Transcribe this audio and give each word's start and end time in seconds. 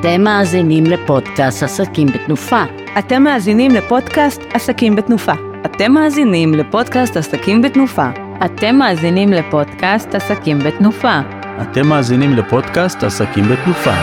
אתם 0.00 0.20
מאזינים 0.24 0.84
לפודקאסט 0.84 1.62
עסקים 1.62 2.06
בתנופה. 2.06 2.62
אתם 2.98 3.22
מאזינים 3.22 3.70
לפודקאסט 3.70 4.40
עסקים 4.54 4.96
בתנופה. 4.96 5.32
אתם 5.64 5.92
מאזינים 5.92 6.54
לפודקאסט 6.54 7.16
עסקים 7.16 7.62
בתנופה. 7.62 8.10
אתם 8.44 8.76
מאזינים 8.76 9.32
לפודקאסט 9.32 10.14
עסקים 10.14 10.58
בתנופה. 10.58 11.20
אתם 11.62 11.86
מאזינים 11.86 12.32
לפודקאסט 12.32 13.04
עסקים 13.04 13.44
בתנופה. 13.48 13.94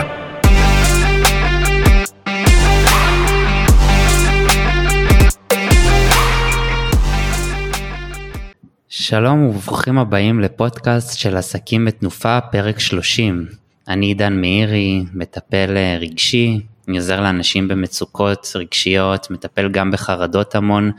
שלום 8.88 9.44
וברוכים 9.46 9.98
הבאים 9.98 10.40
לפודקאסט 10.40 11.18
של 11.18 11.36
עסקים 11.36 11.84
בתנופה, 11.84 12.40
פרק 12.40 12.78
30. 12.78 13.57
אני 13.88 14.06
עידן 14.06 14.40
מאירי, 14.40 15.04
מטפל 15.14 15.76
אה, 15.76 15.96
רגשי, 16.00 16.60
אני 16.88 16.96
עוזר 16.96 17.20
לאנשים 17.20 17.68
במצוקות 17.68 18.52
רגשיות, 18.54 19.30
מטפל 19.30 19.68
גם 19.68 19.90
בחרדות 19.90 20.54
המון, 20.54 20.90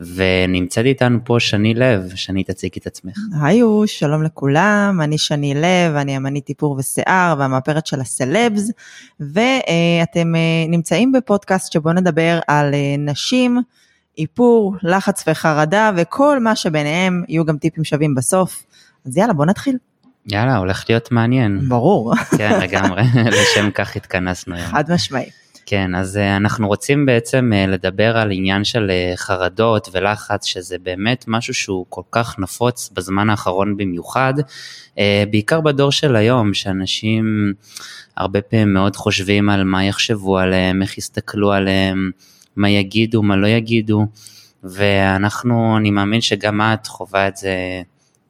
ונמצאת 0.00 0.84
איתנו 0.84 1.18
פה 1.24 1.40
שני 1.40 1.74
לב, 1.74 2.12
שני 2.14 2.44
תציגי 2.44 2.80
את 2.80 2.86
עצמך. 2.86 3.18
היו, 3.42 3.82
שלום 3.86 4.22
לכולם, 4.22 5.00
אני 5.02 5.18
שני 5.18 5.54
לב, 5.54 5.96
אני 5.96 6.16
אמנית 6.16 6.48
איפור 6.48 6.76
ושיער 6.78 7.34
והמאפרת 7.38 7.86
של 7.86 8.00
הסלבס, 8.00 8.70
ואתם 9.20 10.34
אה, 10.34 10.66
נמצאים 10.68 11.12
בפודקאסט 11.12 11.72
שבו 11.72 11.92
נדבר 11.92 12.40
על 12.48 12.74
אה, 12.74 12.96
נשים, 12.98 13.58
איפור, 14.18 14.76
לחץ 14.82 15.24
וחרדה 15.28 15.90
וכל 15.96 16.40
מה 16.40 16.56
שביניהם, 16.56 17.24
יהיו 17.28 17.44
גם 17.44 17.58
טיפים 17.58 17.84
שווים 17.84 18.14
בסוף. 18.14 18.64
אז 19.06 19.16
יאללה, 19.16 19.32
בוא 19.32 19.46
נתחיל. 19.46 19.76
יאללה, 20.26 20.56
הולך 20.56 20.84
להיות 20.88 21.12
מעניין. 21.12 21.68
ברור. 21.68 22.14
כן, 22.38 22.60
לגמרי, 22.60 23.02
לשם 23.36 23.70
כך 23.70 23.96
התכנסנו 23.96 24.54
היום. 24.54 24.66
חד 24.66 24.92
משמעי. 24.92 25.30
כן, 25.66 25.94
אז 25.94 26.16
uh, 26.16 26.36
אנחנו 26.36 26.68
רוצים 26.68 27.06
בעצם 27.06 27.50
uh, 27.52 27.70
לדבר 27.70 28.16
על 28.16 28.32
עניין 28.32 28.64
של 28.64 28.90
uh, 28.90 29.16
חרדות 29.16 29.88
ולחץ, 29.92 30.46
שזה 30.46 30.76
באמת 30.82 31.24
משהו 31.28 31.54
שהוא 31.54 31.86
כל 31.88 32.02
כך 32.10 32.38
נפוץ 32.38 32.90
בזמן 32.94 33.30
האחרון 33.30 33.76
במיוחד, 33.76 34.34
בעיקר 35.30 35.60
בדור 35.60 35.92
של 35.92 36.16
היום, 36.16 36.54
שאנשים 36.54 37.52
הרבה 38.16 38.40
פעמים 38.40 38.74
מאוד 38.74 38.96
חושבים 38.96 39.50
על 39.50 39.64
מה 39.64 39.84
יחשבו 39.84 40.38
עליהם, 40.38 40.82
איך 40.82 40.98
יסתכלו 40.98 41.52
עליהם, 41.52 42.10
מה 42.56 42.70
יגידו, 42.70 43.22
מה 43.22 43.36
לא 43.36 43.46
יגידו, 43.46 44.06
ואנחנו, 44.64 45.76
אני 45.76 45.90
מאמין 45.90 46.20
שגם 46.20 46.60
את 46.60 46.86
חווה 46.86 47.28
את 47.28 47.36
זה 47.36 47.82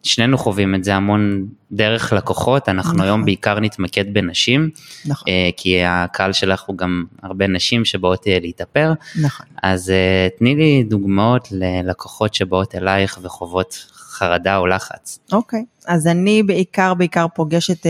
שנינו 0.05 0.39
חווים 0.39 0.75
את 0.75 0.85
זה 0.85 0.95
המון 0.95 1.47
דרך 1.73 2.13
לקוחות, 2.13 2.69
אנחנו 2.69 2.93
נכון. 2.93 3.01
היום 3.01 3.25
בעיקר 3.25 3.61
נתמקד 3.61 4.15
בנשים, 4.15 4.71
נכון. 5.07 5.29
כי 5.57 5.85
הקהל 5.85 6.33
שלך 6.33 6.63
הוא 6.63 6.79
גם 6.79 7.05
הרבה 7.23 7.47
נשים 7.47 7.85
שבאות 7.85 8.27
להתאפר, 8.27 8.93
נכון. 9.23 9.47
אז 9.63 9.93
תני 10.39 10.55
לי 10.55 10.85
דוגמאות 10.89 11.49
ללקוחות 11.51 12.35
שבאות 12.35 12.75
אלייך 12.75 13.19
וחוות 13.23 13.87
חרדה 13.95 14.57
או 14.57 14.67
לחץ. 14.67 15.19
אוקיי, 15.33 15.65
אז 15.87 16.07
אני 16.07 16.43
בעיקר 16.43 16.95
בעיקר 16.95 17.27
פוגשת 17.35 17.87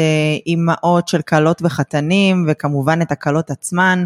אימהות 0.47 1.09
של 1.09 1.23
כלות 1.23 1.63
וחתנים, 1.63 2.47
וכמובן 2.49 3.03
את 3.03 3.13
הכלות 3.13 3.51
עצמן. 3.51 4.05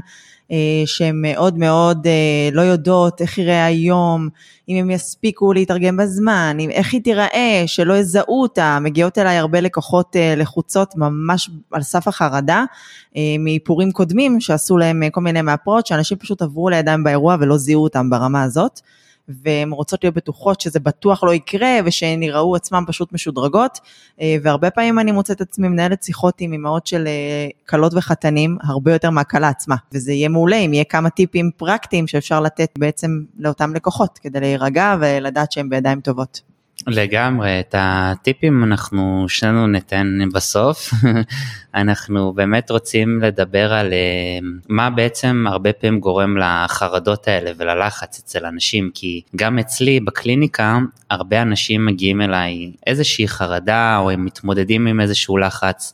שהן 0.87 1.23
מאוד 1.23 1.59
מאוד 1.59 2.07
לא 2.53 2.63
יודעות 2.63 3.21
איך 3.21 3.39
יראה 3.39 3.65
היום, 3.65 4.29
אם 4.69 4.77
הם 4.77 4.91
יספיקו 4.91 5.53
להתארגן 5.53 5.97
בזמן, 5.97 6.57
איך 6.71 6.93
היא 6.93 7.03
תיראה, 7.03 7.63
שלא 7.67 7.95
יזהו 7.95 8.43
אותה, 8.43 8.79
מגיעות 8.81 9.19
אליי 9.19 9.37
הרבה 9.37 9.61
לקוחות 9.61 10.17
לחוצות 10.37 10.97
ממש 10.97 11.51
על 11.73 11.83
סף 11.83 12.09
החרדה, 12.09 12.65
מאיפורים 13.39 13.93
קודמים 13.93 14.41
שעשו 14.41 14.77
להם 14.79 15.03
כל 15.11 15.21
מיני 15.21 15.43
מאפרות, 15.43 15.87
שאנשים 15.87 16.19
פשוט 16.19 16.43
עברו 16.43 16.69
לידיים 16.69 17.05
באירוע 17.05 17.37
ולא 17.41 17.57
זיהו 17.57 17.83
אותם 17.83 18.11
ברמה 18.11 18.43
הזאת. 18.43 18.81
והן 19.29 19.71
רוצות 19.71 20.05
להיות 20.05 20.15
בטוחות 20.15 20.61
שזה 20.61 20.81
בטוח 20.81 21.25
לא 21.25 21.35
יקרה 21.35 21.79
ושהן 21.85 22.23
יראו 22.23 22.57
עצמן 22.57 22.85
פשוט 22.87 23.13
משודרגות 23.13 23.79
והרבה 24.43 24.71
פעמים 24.71 24.99
אני 24.99 25.13
מוצאת 25.13 25.41
עצמי 25.41 25.69
מנהלת 25.69 26.03
שיחות 26.03 26.35
עם 26.39 26.53
אמהות 26.53 26.87
של 26.87 27.09
כלות 27.69 27.95
וחתנים 27.95 28.59
הרבה 28.63 28.93
יותר 28.93 29.11
מהכלה 29.11 29.49
עצמה 29.49 29.77
וזה 29.93 30.13
יהיה 30.13 30.29
מעולה 30.29 30.57
אם 30.57 30.75
יהיה 30.75 30.85
כמה 30.85 31.11
טיפים 31.11 31.51
פרקטיים 31.57 32.07
שאפשר 32.07 32.41
לתת 32.41 32.71
בעצם 32.79 33.21
לאותם 33.39 33.75
לקוחות 33.75 34.19
כדי 34.23 34.41
להירגע 34.41 34.97
ולדעת 35.01 35.53
שהם 35.53 35.69
בידיים 35.69 36.01
טובות. 36.01 36.58
לגמרי, 36.89 37.61
את 37.61 37.75
הטיפים 37.79 38.65
אנחנו 38.65 39.27
שנינו 39.29 39.67
ניתן 39.67 40.19
בסוף. 40.35 40.91
אנחנו 41.75 42.33
באמת 42.33 42.71
רוצים 42.71 43.23
לדבר 43.23 43.73
על 43.73 43.93
מה 44.69 44.91
בעצם 44.91 45.45
הרבה 45.49 45.73
פעמים 45.73 46.01
גורם 46.01 46.37
לחרדות 46.37 47.29
האלה 47.29 47.51
וללחץ 47.57 48.19
אצל 48.25 48.47
אנשים, 48.47 48.91
כי 48.95 49.21
גם 49.37 49.59
אצלי 49.59 50.01
בקליניקה 50.01 50.79
הרבה 51.11 51.43
אנשים 51.43 51.87
מגיעים 51.87 52.21
אליי 52.21 52.73
איזושהי 52.87 53.29
חרדה 53.29 53.99
או 53.99 54.11
הם 54.11 54.25
מתמודדים 54.25 54.87
עם 54.87 55.01
איזשהו 55.01 55.37
לחץ. 55.37 55.93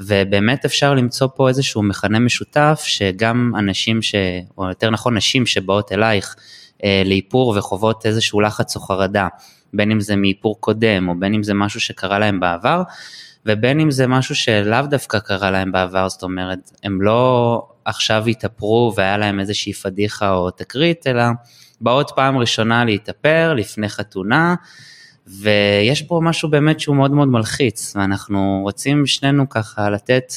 ובאמת 0.00 0.64
אפשר 0.64 0.94
למצוא 0.94 1.28
פה 1.36 1.48
איזשהו 1.48 1.82
מכנה 1.82 2.18
משותף 2.18 2.82
שגם 2.84 3.52
אנשים 3.58 4.02
ש... 4.02 4.14
או 4.58 4.68
יותר 4.68 4.90
נכון 4.90 5.16
נשים 5.16 5.46
שבאות 5.46 5.92
אלייך 5.92 6.36
אה, 6.84 7.02
לאיפור 7.04 7.54
וחוות 7.58 8.06
איזשהו 8.06 8.40
לחץ 8.40 8.76
או 8.76 8.80
חרדה, 8.80 9.28
בין 9.72 9.90
אם 9.90 10.00
זה 10.00 10.16
מאיפור 10.16 10.60
קודם, 10.60 11.08
או 11.08 11.14
בין 11.18 11.34
אם 11.34 11.42
זה 11.42 11.54
משהו 11.54 11.80
שקרה 11.80 12.18
להם 12.18 12.40
בעבר, 12.40 12.82
ובין 13.46 13.80
אם 13.80 13.90
זה 13.90 14.06
משהו 14.06 14.34
שלאו 14.34 14.86
דווקא 14.90 15.18
קרה 15.18 15.50
להם 15.50 15.72
בעבר, 15.72 16.08
זאת 16.08 16.22
אומרת, 16.22 16.70
הם 16.82 17.02
לא 17.02 17.62
עכשיו 17.84 18.26
התאפרו 18.26 18.92
והיה 18.96 19.18
להם 19.18 19.40
איזושהי 19.40 19.72
פדיחה 19.72 20.32
או 20.32 20.50
תקרית, 20.50 21.06
אלא 21.06 21.24
באות 21.80 22.12
פעם 22.16 22.38
ראשונה 22.38 22.84
להתאפר 22.84 23.54
לפני 23.54 23.88
חתונה, 23.88 24.54
ויש 25.26 26.02
פה 26.02 26.20
משהו 26.22 26.50
באמת 26.50 26.80
שהוא 26.80 26.96
מאוד 26.96 27.10
מאוד 27.10 27.28
מלחיץ, 27.28 27.96
ואנחנו 27.96 28.60
רוצים 28.62 29.06
שנינו 29.06 29.48
ככה 29.48 29.90
לתת 29.90 30.32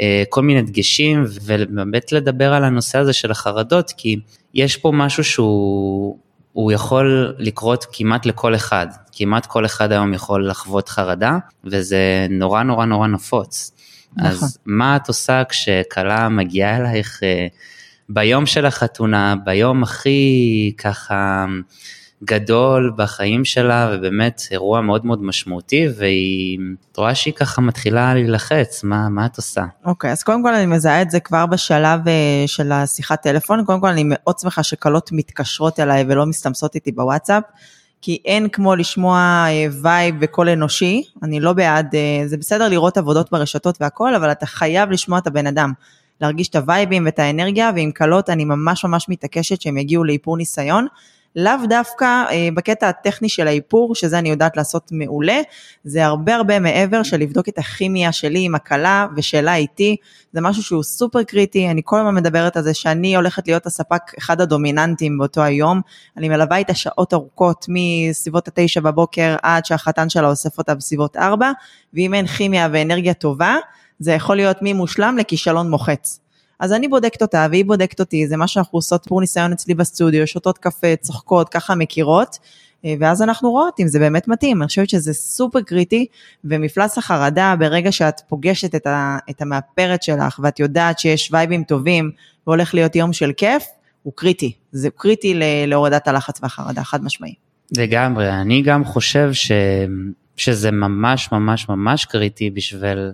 אה, 0.00 0.22
כל 0.28 0.42
מיני 0.42 0.62
דגשים 0.62 1.24
ובאמת 1.26 2.12
לדבר 2.12 2.52
על 2.52 2.64
הנושא 2.64 2.98
הזה 2.98 3.12
של 3.12 3.30
החרדות, 3.30 3.92
כי 3.96 4.16
יש 4.54 4.76
פה 4.76 4.92
משהו 4.94 5.24
שהוא 5.24 6.18
הוא 6.52 6.72
יכול 6.72 7.34
לקרות 7.38 7.86
כמעט 7.92 8.26
לכל 8.26 8.54
אחד, 8.54 8.86
כמעט 9.12 9.46
כל 9.46 9.66
אחד 9.66 9.92
היום 9.92 10.14
יכול 10.14 10.50
לחוות 10.50 10.88
חרדה, 10.88 11.38
וזה 11.64 12.26
נורא 12.30 12.62
נורא 12.62 12.84
נורא 12.86 13.06
נפוץ. 13.06 13.72
נכון. 14.16 14.30
אז 14.30 14.58
מה 14.66 14.96
את 14.96 15.08
עושה 15.08 15.42
כשכלה 15.48 16.28
מגיעה 16.28 16.76
אלייך 16.76 17.22
אה, 17.22 17.46
ביום 18.08 18.46
של 18.46 18.66
החתונה, 18.66 19.34
ביום 19.44 19.82
הכי 19.82 20.72
ככה 20.78 21.44
גדול 22.24 22.92
בחיים 22.96 23.44
שלה, 23.44 23.90
ובאמת 23.92 24.42
אירוע 24.50 24.80
מאוד 24.80 25.06
מאוד 25.06 25.22
משמעותי, 25.22 25.86
והיא 25.96 26.58
רואה 26.96 27.14
שהיא 27.14 27.34
ככה 27.34 27.60
מתחילה 27.60 28.14
להילחץ, 28.14 28.84
מה, 28.84 29.08
מה 29.08 29.26
את 29.26 29.36
עושה? 29.36 29.64
אוקיי, 29.84 30.10
okay, 30.10 30.12
אז 30.12 30.22
קודם 30.22 30.42
כל 30.42 30.54
אני 30.54 30.66
מזהה 30.66 31.02
את 31.02 31.10
זה 31.10 31.20
כבר 31.20 31.46
בשלב 31.46 32.08
אה, 32.08 32.44
של 32.46 32.72
השיחת 32.72 33.22
טלפון, 33.22 33.64
קודם 33.64 33.80
כל 33.80 33.88
אני 33.88 34.02
מאוד 34.06 34.38
שמחה 34.38 34.62
שכלות 34.62 35.12
מתקשרות 35.12 35.80
אליי 35.80 36.04
ולא 36.08 36.26
מסתמסות 36.26 36.74
איתי 36.74 36.92
בוואטסאפ. 36.92 37.42
כי 38.04 38.18
אין 38.24 38.48
כמו 38.48 38.74
לשמוע 38.74 39.46
vibe 39.82 40.14
וקול 40.20 40.48
אנושי, 40.48 41.02
אני 41.22 41.40
לא 41.40 41.52
בעד, 41.52 41.94
אה, 41.94 42.22
זה 42.26 42.36
בסדר 42.36 42.68
לראות 42.68 42.98
עבודות 42.98 43.30
ברשתות 43.32 43.78
והכל, 43.80 44.14
אבל 44.14 44.32
אתה 44.32 44.46
חייב 44.46 44.90
לשמוע 44.90 45.18
את 45.18 45.26
הבן 45.26 45.46
אדם, 45.46 45.72
להרגיש 46.20 46.48
את 46.48 46.56
ה 46.56 46.62
vibe־ים 46.62 47.04
ואת 47.04 47.18
האנרגיה, 47.18 47.70
ועם 47.74 47.92
כלות 47.92 48.30
אני 48.30 48.44
ממש 48.44 48.84
ממש 48.84 49.08
מתעקשת 49.08 49.60
שהם 49.60 49.78
יגיעו 49.78 50.04
לאיפור 50.04 50.36
ניסיון, 50.36 50.86
לאו 51.36 51.66
דווקא 51.68 52.04
אה, 52.04 52.48
בקטע 52.54 52.88
הטכני 52.88 53.28
של 53.28 53.46
האיפור, 53.46 53.94
שזה 53.94 54.18
אני 54.18 54.30
יודעת 54.30 54.56
לעשות 54.56 54.88
מעולה, 54.92 55.40
זה 55.84 56.04
הרבה 56.04 56.34
הרבה 56.34 56.58
מעבר 56.58 57.02
של 57.02 57.16
לבדוק 57.16 57.48
את 57.48 57.58
הכימיה 57.58 58.12
שלי 58.12 58.44
עם 58.44 58.54
הכלה 58.54 59.06
ושלה 59.16 59.54
איתי, 59.56 59.96
זה 60.32 60.40
משהו 60.40 60.62
שהוא 60.62 60.82
סופר 60.82 61.22
קריטי, 61.22 61.70
אני 61.70 61.80
כל 61.84 61.98
הזמן 61.98 62.14
מדברת 62.14 62.56
על 62.56 62.62
זה 62.62 62.74
שאני 62.74 63.16
הולכת 63.16 63.48
להיות 63.48 63.66
הספק 63.66 64.02
אחד 64.18 64.40
הדומיננטים 64.40 65.18
באותו 65.18 65.42
היום, 65.42 65.80
אני 66.16 66.28
מלווה 66.28 66.56
איתה 66.56 66.74
שעות 66.74 67.14
ארוכות 67.14 67.66
מסביבות 67.68 68.48
התשע 68.48 68.80
בבוקר 68.80 69.36
עד 69.42 69.64
שהחתן 69.64 70.08
שלה 70.08 70.28
אוסף 70.28 70.58
אותה 70.58 70.74
בסביבות 70.74 71.16
ארבע, 71.16 71.52
ואם 71.94 72.14
אין 72.14 72.26
כימיה 72.26 72.68
ואנרגיה 72.72 73.14
טובה, 73.14 73.56
זה 73.98 74.12
יכול 74.12 74.36
להיות 74.36 74.56
ממושלם 74.62 75.18
לכישלון 75.18 75.70
מוחץ. 75.70 76.21
אז 76.62 76.72
אני 76.72 76.88
בודקת 76.88 77.22
אותה 77.22 77.46
והיא 77.50 77.64
בודקת 77.64 78.00
אותי, 78.00 78.26
זה 78.26 78.36
מה 78.36 78.46
שאנחנו 78.46 78.78
עושות 78.78 79.06
פור 79.08 79.20
ניסיון 79.20 79.52
אצלי 79.52 79.74
בסטודיו, 79.74 80.26
שותות 80.26 80.58
קפה, 80.58 80.96
צוחקות, 81.00 81.48
ככה 81.48 81.74
מכירות, 81.74 82.38
אה, 82.84 82.94
ואז 83.00 83.22
אנחנו 83.22 83.50
רואות 83.50 83.80
אם 83.80 83.88
זה 83.88 83.98
באמת 83.98 84.28
מתאים, 84.28 84.62
אני 84.62 84.68
חושבת 84.68 84.88
שזה 84.88 85.12
סופר 85.12 85.60
קריטי, 85.60 86.06
ומפלס 86.44 86.98
החרדה, 86.98 87.54
ברגע 87.58 87.92
שאת 87.92 88.20
פוגשת 88.28 88.74
את, 88.74 88.86
ה, 88.86 89.18
את 89.30 89.42
המאפרת 89.42 90.02
שלך, 90.02 90.40
ואת 90.42 90.60
יודעת 90.60 90.98
שיש 90.98 91.30
וייבים 91.32 91.64
טובים, 91.64 92.10
והולך 92.46 92.74
להיות 92.74 92.96
יום 92.96 93.12
של 93.12 93.32
כיף, 93.32 93.64
הוא 94.02 94.12
קריטי, 94.16 94.52
זה 94.72 94.90
קריטי 94.90 95.34
להורדת 95.66 96.08
הלחץ 96.08 96.42
והחרדה, 96.42 96.84
חד 96.84 97.04
משמעי. 97.04 97.34
לגמרי, 97.76 98.30
אני 98.30 98.62
גם 98.62 98.84
חושב 98.84 99.32
ש, 99.32 99.52
שזה 100.36 100.70
ממש 100.70 101.32
ממש 101.32 101.68
ממש 101.68 102.04
קריטי 102.04 102.50
בשביל 102.50 103.12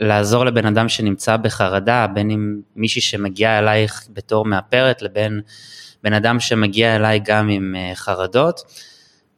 לעזור 0.00 0.44
לבן 0.44 0.66
אדם 0.66 0.88
שנמצא 0.88 1.36
בחרדה, 1.36 2.06
בין 2.06 2.30
אם 2.30 2.56
מישהי 2.76 3.00
שמגיעה 3.00 3.58
אלייך 3.58 4.04
בתור 4.12 4.44
מאפרת 4.44 5.02
לבין 5.02 5.40
בן 6.02 6.12
אדם 6.12 6.40
שמגיע 6.40 6.96
אליי 6.96 7.20
גם 7.24 7.48
עם 7.48 7.74
אה, 7.78 7.92
חרדות, 7.94 8.60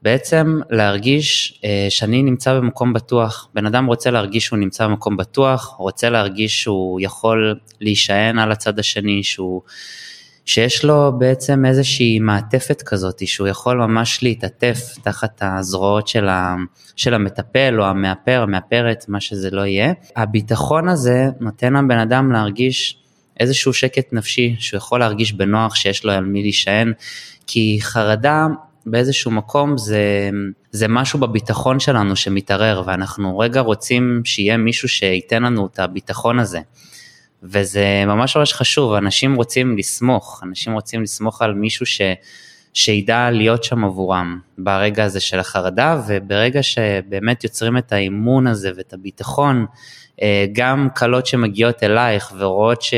בעצם 0.03 0.61
להרגיש 0.71 1.61
אה, 1.65 1.87
שאני 1.91 2.23
נמצא 2.23 2.55
במקום 2.55 2.93
בטוח. 2.93 3.49
בן 3.55 3.67
אדם 3.67 3.87
רוצה 3.87 4.11
להרגיש 4.11 4.45
שהוא 4.45 4.59
נמצא 4.59 4.87
במקום 4.87 5.17
בטוח, 5.17 5.75
רוצה 5.79 6.11
להרגיש 6.11 6.63
שהוא 6.63 7.01
יכול 7.01 7.59
להישען 7.81 8.39
על 8.39 8.53
הצד 8.53 8.79
השני, 8.79 9.23
שהוא, 9.23 9.63
שיש 10.47 10.85
לו 10.85 11.13
בעצם 11.19 11.65
איזושהי 11.65 12.19
מעטפת 12.19 12.83
כזאת, 12.83 13.27
שהוא 13.27 13.49
יכול 13.49 13.77
ממש 13.77 14.23
להתעטף 14.23 14.79
תחת 15.03 15.43
הזרועות 15.43 16.09
של, 16.09 16.29
ה, 16.29 16.57
של 16.97 17.15
המטפל 17.15 17.81
או 17.81 17.85
המאפר, 17.85 18.43
המאפרת, 18.43 19.05
מה 19.09 19.21
שזה 19.21 19.51
לא 19.51 19.67
יהיה. 19.67 19.93
הביטחון 20.17 20.89
הזה 20.89 21.27
נותן 21.41 21.73
לבן 21.73 21.99
אדם 21.99 22.33
להרגיש 22.33 22.99
איזשהו 23.41 23.73
שקט 23.73 24.13
נפשי, 24.13 24.57
שהוא 24.59 24.79
יכול 24.79 25.01
להרגיש 25.01 25.33
בנוח, 25.33 25.75
שיש 25.75 26.05
לו 26.05 26.13
על 26.13 26.25
מי 26.25 26.43
להישען, 26.43 26.93
כי 27.47 27.79
חרדה 27.81 28.47
באיזשהו 28.87 29.31
מקום 29.31 29.79
זה, 29.79 30.31
זה 30.71 30.89
משהו 30.89 31.19
בביטחון 31.19 31.81
שלנו 31.81 32.17
שמתערער, 32.17 32.83
ואנחנו 32.87 33.39
רגע 33.39 33.61
רוצים 33.61 34.23
שיהיה 34.25 34.57
מישהו 34.57 34.89
שייתן 34.89 35.43
לנו 35.43 35.67
את 35.67 35.79
הביטחון 35.79 36.39
הזה. 36.39 36.61
וזה 37.43 38.05
ממש 38.07 38.37
ממש 38.37 38.53
חשוב, 38.53 38.93
אנשים 38.93 39.35
רוצים 39.35 39.79
לסמוך, 39.79 40.41
אנשים 40.43 40.73
רוצים 40.73 41.03
לסמוך 41.03 41.43
על 41.43 41.55
מישהו 41.55 41.87
ש, 41.87 42.01
שידע 42.75 43.31
להיות 43.31 43.65
שם 43.65 43.85
עבורם 43.85 44.41
ברגע 44.59 45.05
הזה 45.05 45.21
של 45.21 45.39
החרדה, 45.39 46.03
וברגע 46.07 46.63
שבאמת 46.63 47.45
יוצרים 47.45 47.79
את 47.79 47.93
האימון 47.93 48.47
הזה 48.47 48.71
ואת 48.77 48.93
הביטחון, 48.93 49.67
אה, 50.23 50.47
גם 50.53 50.89
קלות 50.95 51.27
שמגיעות 51.27 51.83
אלייך 51.83 52.33
ורואות 52.39 52.83
ש... 52.83 52.95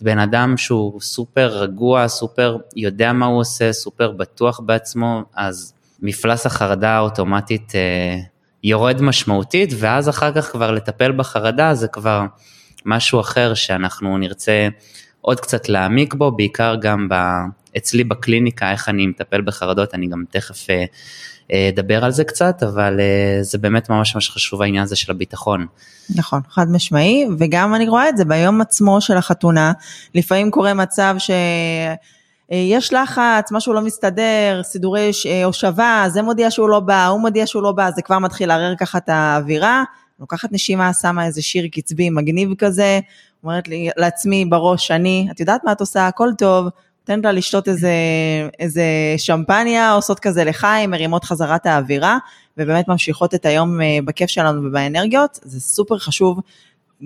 בן 0.00 0.18
אדם 0.18 0.56
שהוא 0.56 1.00
סופר 1.00 1.46
רגוע, 1.46 2.08
סופר 2.08 2.56
יודע 2.76 3.12
מה 3.12 3.26
הוא 3.26 3.40
עושה, 3.40 3.72
סופר 3.72 4.10
בטוח 4.10 4.60
בעצמו, 4.60 5.22
אז 5.34 5.74
מפלס 6.02 6.46
החרדה 6.46 6.90
האוטומטית 6.90 7.72
אה, 7.74 8.16
יורד 8.64 9.02
משמעותית, 9.02 9.70
ואז 9.78 10.08
אחר 10.08 10.32
כך 10.32 10.52
כבר 10.52 10.70
לטפל 10.70 11.12
בחרדה 11.12 11.74
זה 11.74 11.88
כבר 11.88 12.22
משהו 12.88 13.20
אחר 13.20 13.54
שאנחנו 13.54 14.18
נרצה 14.18 14.68
עוד 15.20 15.40
קצת 15.40 15.68
להעמיק 15.68 16.14
בו, 16.14 16.32
בעיקר 16.32 16.74
גם 16.80 17.08
ב, 17.08 17.14
אצלי 17.76 18.04
בקליניקה, 18.04 18.72
איך 18.72 18.88
אני 18.88 19.06
מטפל 19.06 19.40
בחרדות, 19.40 19.94
אני 19.94 20.06
גם 20.06 20.24
תכף 20.30 20.70
אה, 20.70 20.84
אה, 21.52 21.68
אדבר 21.68 22.04
על 22.04 22.10
זה 22.10 22.24
קצת, 22.24 22.62
אבל 22.62 23.00
אה, 23.00 23.42
זה 23.42 23.58
באמת 23.58 23.90
ממש 23.90 24.14
ממש 24.14 24.30
חשוב 24.30 24.62
העניין 24.62 24.82
הזה 24.82 24.96
של 24.96 25.12
הביטחון. 25.12 25.66
נכון, 26.14 26.40
חד 26.50 26.66
משמעי, 26.70 27.26
וגם 27.38 27.74
אני 27.74 27.88
רואה 27.88 28.08
את 28.08 28.16
זה 28.16 28.24
ביום 28.24 28.60
עצמו 28.60 29.00
של 29.00 29.16
החתונה, 29.16 29.72
לפעמים 30.14 30.50
קורה 30.50 30.74
מצב 30.74 31.14
ש... 31.18 31.30
יש 32.50 32.92
לחץ, 32.92 33.52
משהו 33.52 33.72
לא 33.72 33.80
מסתדר, 33.80 34.60
סידורי 34.62 35.10
הושבה, 35.44 36.04
זה 36.08 36.22
מודיע 36.22 36.50
שהוא 36.50 36.68
לא 36.68 36.80
בא, 36.80 37.06
הוא 37.06 37.20
מודיע 37.20 37.46
שהוא 37.46 37.62
לא 37.62 37.72
בא, 37.72 37.90
זה 37.90 38.02
כבר 38.02 38.18
מתחיל 38.18 38.48
לערער 38.48 38.74
ככה 38.76 38.98
את 38.98 39.08
האווירה, 39.08 39.82
לוקחת 40.20 40.52
נשימה, 40.52 40.92
שמה 40.92 41.26
איזה 41.26 41.42
שיר 41.42 41.68
קצבי 41.72 42.10
מגניב 42.10 42.54
כזה, 42.58 43.00
אומרת 43.42 43.68
לי, 43.68 43.90
לעצמי 43.96 44.44
בראש, 44.44 44.90
אני, 44.90 45.28
את 45.30 45.40
יודעת 45.40 45.64
מה 45.64 45.72
את 45.72 45.80
עושה, 45.80 46.06
הכל 46.06 46.30
טוב, 46.38 46.68
נותנת 47.08 47.24
לה 47.24 47.32
לשתות 47.32 47.68
איזה, 47.68 47.92
איזה 48.58 48.84
שמפניה, 49.16 49.92
עושות 49.92 50.20
כזה 50.20 50.44
לחיים, 50.44 50.90
מרימות 50.90 51.24
חזרה 51.24 51.56
את 51.56 51.66
האווירה, 51.66 52.18
ובאמת 52.56 52.88
ממשיכות 52.88 53.34
את 53.34 53.46
היום 53.46 53.80
אה, 53.80 53.98
בכיף 54.04 54.30
שלנו 54.30 54.68
ובאנרגיות, 54.68 55.38
זה 55.42 55.60
סופר 55.60 55.98
חשוב, 55.98 56.40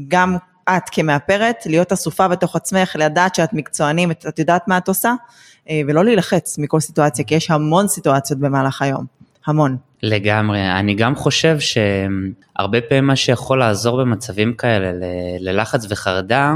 גם 0.09 0.37
את 0.69 0.83
כמאפרת, 0.93 1.57
להיות 1.67 1.93
אסופה 1.93 2.29
בתוך 2.29 2.57
עצמך, 2.57 2.97
לדעת 2.99 3.35
שאת 3.35 3.53
מקצוענים, 3.53 4.11
את 4.11 4.39
יודעת 4.39 4.69
מה 4.69 4.79
את 4.79 4.89
עושה, 4.89 5.15
אה, 5.71 5.81
ולא 5.89 6.05
להילחץ 6.05 6.59
מכל 6.59 6.81
סיטואציה, 6.81 7.25
כי 7.25 7.35
יש 7.35 7.51
המון 7.51 7.89
סיטואציות 7.89 8.41
במהלך 8.41 8.83
היום, 8.83 9.05
המון. 9.47 9.77
לגמרי, 10.03 10.71
אני 10.71 10.95
גם 10.95 11.15
חושב 11.17 11.57
שהרבה 11.61 12.81
פעמים 12.81 13.07
מה 13.07 13.17
שיכול 13.17 13.59
לעזור 13.59 14.01
במצבים 14.01 14.55
כאלה 14.55 14.93
ללחץ 15.41 15.87
וחרדה, 15.89 16.55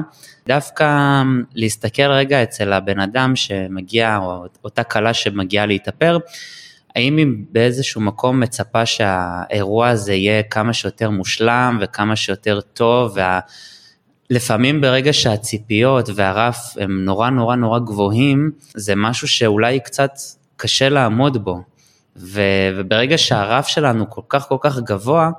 דווקא 0.48 1.22
להסתכל 1.54 2.10
רגע 2.10 2.42
אצל 2.42 2.72
הבן 2.72 3.00
אדם 3.00 3.36
שמגיע, 3.36 4.18
או 4.22 4.44
אותה 4.64 4.84
כלה 4.84 5.14
שמגיעה 5.14 5.66
להתאפר, 5.66 6.18
האם 6.96 7.16
היא 7.16 7.26
באיזשהו 7.52 8.00
מקום 8.00 8.40
מצפה 8.40 8.86
שהאירוע 8.86 9.88
הזה 9.88 10.14
יהיה 10.14 10.42
כמה 10.42 10.72
שיותר 10.72 11.10
מושלם 11.10 11.78
וכמה 11.80 12.16
שיותר 12.16 12.60
טוב, 12.60 13.12
וה... 13.16 13.40
לפעמים 14.30 14.80
ברגע 14.80 15.12
שהציפיות 15.12 16.08
והרף 16.14 16.74
הם 16.80 17.04
נורא 17.04 17.30
נורא 17.30 17.56
נורא 17.56 17.78
גבוהים, 17.78 18.50
זה 18.74 18.94
משהו 18.96 19.28
שאולי 19.28 19.80
קצת 19.80 20.10
קשה 20.56 20.88
לעמוד 20.88 21.44
בו. 21.44 21.62
וברגע 22.18 23.18
שהרף 23.18 23.66
שלנו 23.66 24.10
כל 24.10 24.20
כך 24.28 24.48
כל 24.48 24.56
כך 24.60 24.78
גבוה, 24.78 25.30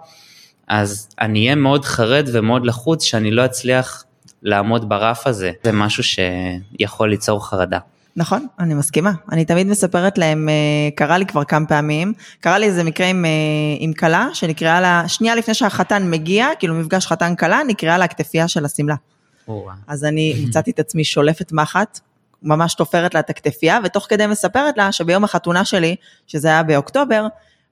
אז 0.68 1.09
אני 1.21 1.39
אהיה 1.39 1.56
מאוד 1.56 1.85
חרד 1.85 2.29
ומאוד 2.31 2.65
לחוץ 2.65 3.03
שאני 3.03 3.31
לא 3.31 3.45
אצליח 3.45 4.03
לעמוד 4.44 4.89
ברף 4.89 5.27
הזה, 5.27 5.51
זה 5.63 5.71
משהו 5.71 6.03
שיכול 6.03 7.09
ליצור 7.09 7.47
חרדה. 7.47 7.79
נכון, 8.15 8.47
אני 8.59 8.74
מסכימה. 8.74 9.12
אני 9.31 9.45
תמיד 9.45 9.68
מספרת 9.68 10.18
להם, 10.18 10.50
אה, 10.50 10.53
קרה 10.95 11.18
לי 11.18 11.25
כבר 11.25 11.44
כמה 11.44 11.65
פעמים, 11.65 12.13
קרה 12.39 12.57
לי 12.57 12.65
איזה 12.65 12.83
מקרה 12.83 13.07
עם, 13.07 13.25
אה, 13.25 13.29
עם 13.79 13.94
כלה, 13.94 14.27
שנקראה 14.33 14.81
לה, 14.81 15.03
שנייה 15.07 15.35
לפני 15.35 15.53
שהחתן 15.53 16.12
מגיע, 16.12 16.47
כאילו 16.59 16.74
מפגש 16.74 17.07
חתן 17.07 17.35
כלה, 17.35 17.62
נקראה 17.68 17.97
לה 17.97 18.06
הכתפייה 18.06 18.47
של 18.47 18.65
השמלה. 18.65 18.95
אז 19.88 20.03
אני 20.03 20.45
מצאתי 20.47 20.71
את 20.71 20.79
עצמי 20.79 21.03
שולפת 21.03 21.51
מחט, 21.51 22.00
ממש 22.44 22.75
תופרת 22.75 23.13
לה 23.13 23.19
את 23.19 23.30
הכתפייה, 23.30 23.80
ותוך 23.84 24.06
כדי 24.10 24.28
מספרת 24.28 24.78
לה 24.78 24.92
שביום 24.92 25.24
החתונה 25.24 25.66
שלי, 25.66 25.95
שזה 26.28 26.48
היה 26.48 26.63
באוקטובר, 26.63 27.28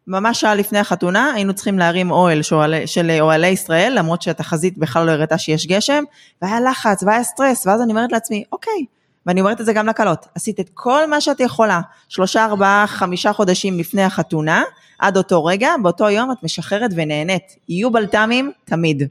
ממש 0.08 0.42
שעה 0.42 0.56
לפני 0.56 0.80
החתונה 0.80 1.32
היינו 1.36 1.54
צריכים 1.54 1.80
להרים 1.80 2.12
אוהל 2.12 2.42
של 2.86 3.18
אוהלי 3.20 3.48
ישראל, 3.48 3.94
למרות 3.96 4.22
שהתחזית 4.22 4.78
בכלל 4.78 5.06
לא 5.06 5.12
הראתה 5.12 5.38
שיש 5.38 5.68
גשם, 5.68 6.04
והיה 6.42 6.60
לחץ 6.60 7.04
והיה 7.04 7.24
סטרס, 7.24 7.68
ואז 7.68 7.82
אני 7.82 7.92
אומרת 7.92 8.12
לעצמי, 8.12 8.44
אוקיי, 8.52 8.86
ואני 9.26 9.42
אומרת 9.42 9.62
את 9.62 9.66
זה 9.66 9.74
גם 9.74 9.88
לקלות, 9.88 10.26
עשית 10.36 10.60
את 10.60 10.70
כל 10.74 11.10
מה 11.10 11.22
שאת 11.22 11.40
יכולה, 11.40 11.82
שלושה, 12.10 12.46
ארבעה, 12.46 12.86
חמישה 12.88 13.34
חודשים 13.34 13.80
לפני 13.80 14.04
החתונה, 14.04 14.64
עד 15.00 15.18
אותו 15.18 15.46
רגע, 15.46 15.70
באותו 15.84 16.10
יום 16.10 16.32
את 16.32 16.44
משחררת 16.44 16.92
ונהנית. 16.96 17.56
יהיו 17.70 17.92
בלת"מים 17.92 18.52
תמיד. 18.66 19.04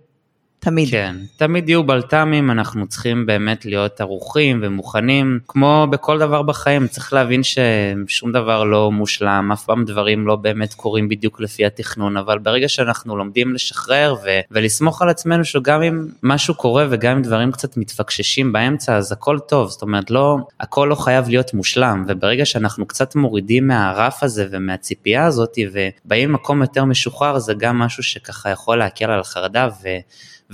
תמיד. 0.64 0.90
כן, 0.90 1.16
תמיד 1.36 1.68
יהיו 1.68 1.84
בלת"מים, 1.84 2.50
אנחנו 2.50 2.86
צריכים 2.86 3.26
באמת 3.26 3.64
להיות 3.64 4.00
ערוכים 4.00 4.60
ומוכנים, 4.62 5.38
כמו 5.48 5.86
בכל 5.90 6.18
דבר 6.18 6.42
בחיים, 6.42 6.88
צריך 6.88 7.12
להבין 7.12 7.40
ששום 7.42 8.32
דבר 8.32 8.64
לא 8.64 8.90
מושלם, 8.92 9.50
אף 9.52 9.64
פעם 9.64 9.84
דברים 9.84 10.26
לא 10.26 10.36
באמת 10.36 10.74
קורים 10.74 11.08
בדיוק 11.08 11.40
לפי 11.40 11.66
התכנון, 11.66 12.16
אבל 12.16 12.38
ברגע 12.38 12.68
שאנחנו 12.68 13.16
לומדים 13.16 13.54
לשחרר 13.54 14.14
ו- 14.24 14.40
ולסמוך 14.50 15.02
על 15.02 15.08
עצמנו 15.08 15.44
שגם 15.44 15.82
אם 15.82 16.06
משהו 16.22 16.54
קורה 16.54 16.86
וגם 16.90 17.16
אם 17.16 17.22
דברים 17.22 17.52
קצת 17.52 17.76
מתפקששים 17.76 18.52
באמצע, 18.52 18.96
אז 18.96 19.12
הכל 19.12 19.38
טוב, 19.38 19.70
זאת 19.70 19.82
אומרת, 19.82 20.10
לא, 20.10 20.36
הכל 20.60 20.86
לא 20.90 20.94
חייב 20.94 21.28
להיות 21.28 21.54
מושלם, 21.54 22.04
וברגע 22.08 22.44
שאנחנו 22.44 22.86
קצת 22.86 23.14
מורידים 23.14 23.66
מהרף 23.66 24.22
הזה 24.22 24.46
ומהציפייה 24.50 25.24
הזאת 25.24 25.58
ובאים 25.72 26.30
ממקום 26.30 26.62
יותר 26.62 26.84
משוחרר, 26.84 27.38
זה 27.38 27.54
גם 27.54 27.78
משהו 27.78 28.02
שככה 28.02 28.50
יכול 28.50 28.78
להקל 28.78 29.10
על 29.10 29.20
החרדה 29.20 29.68
ו... 29.82 29.88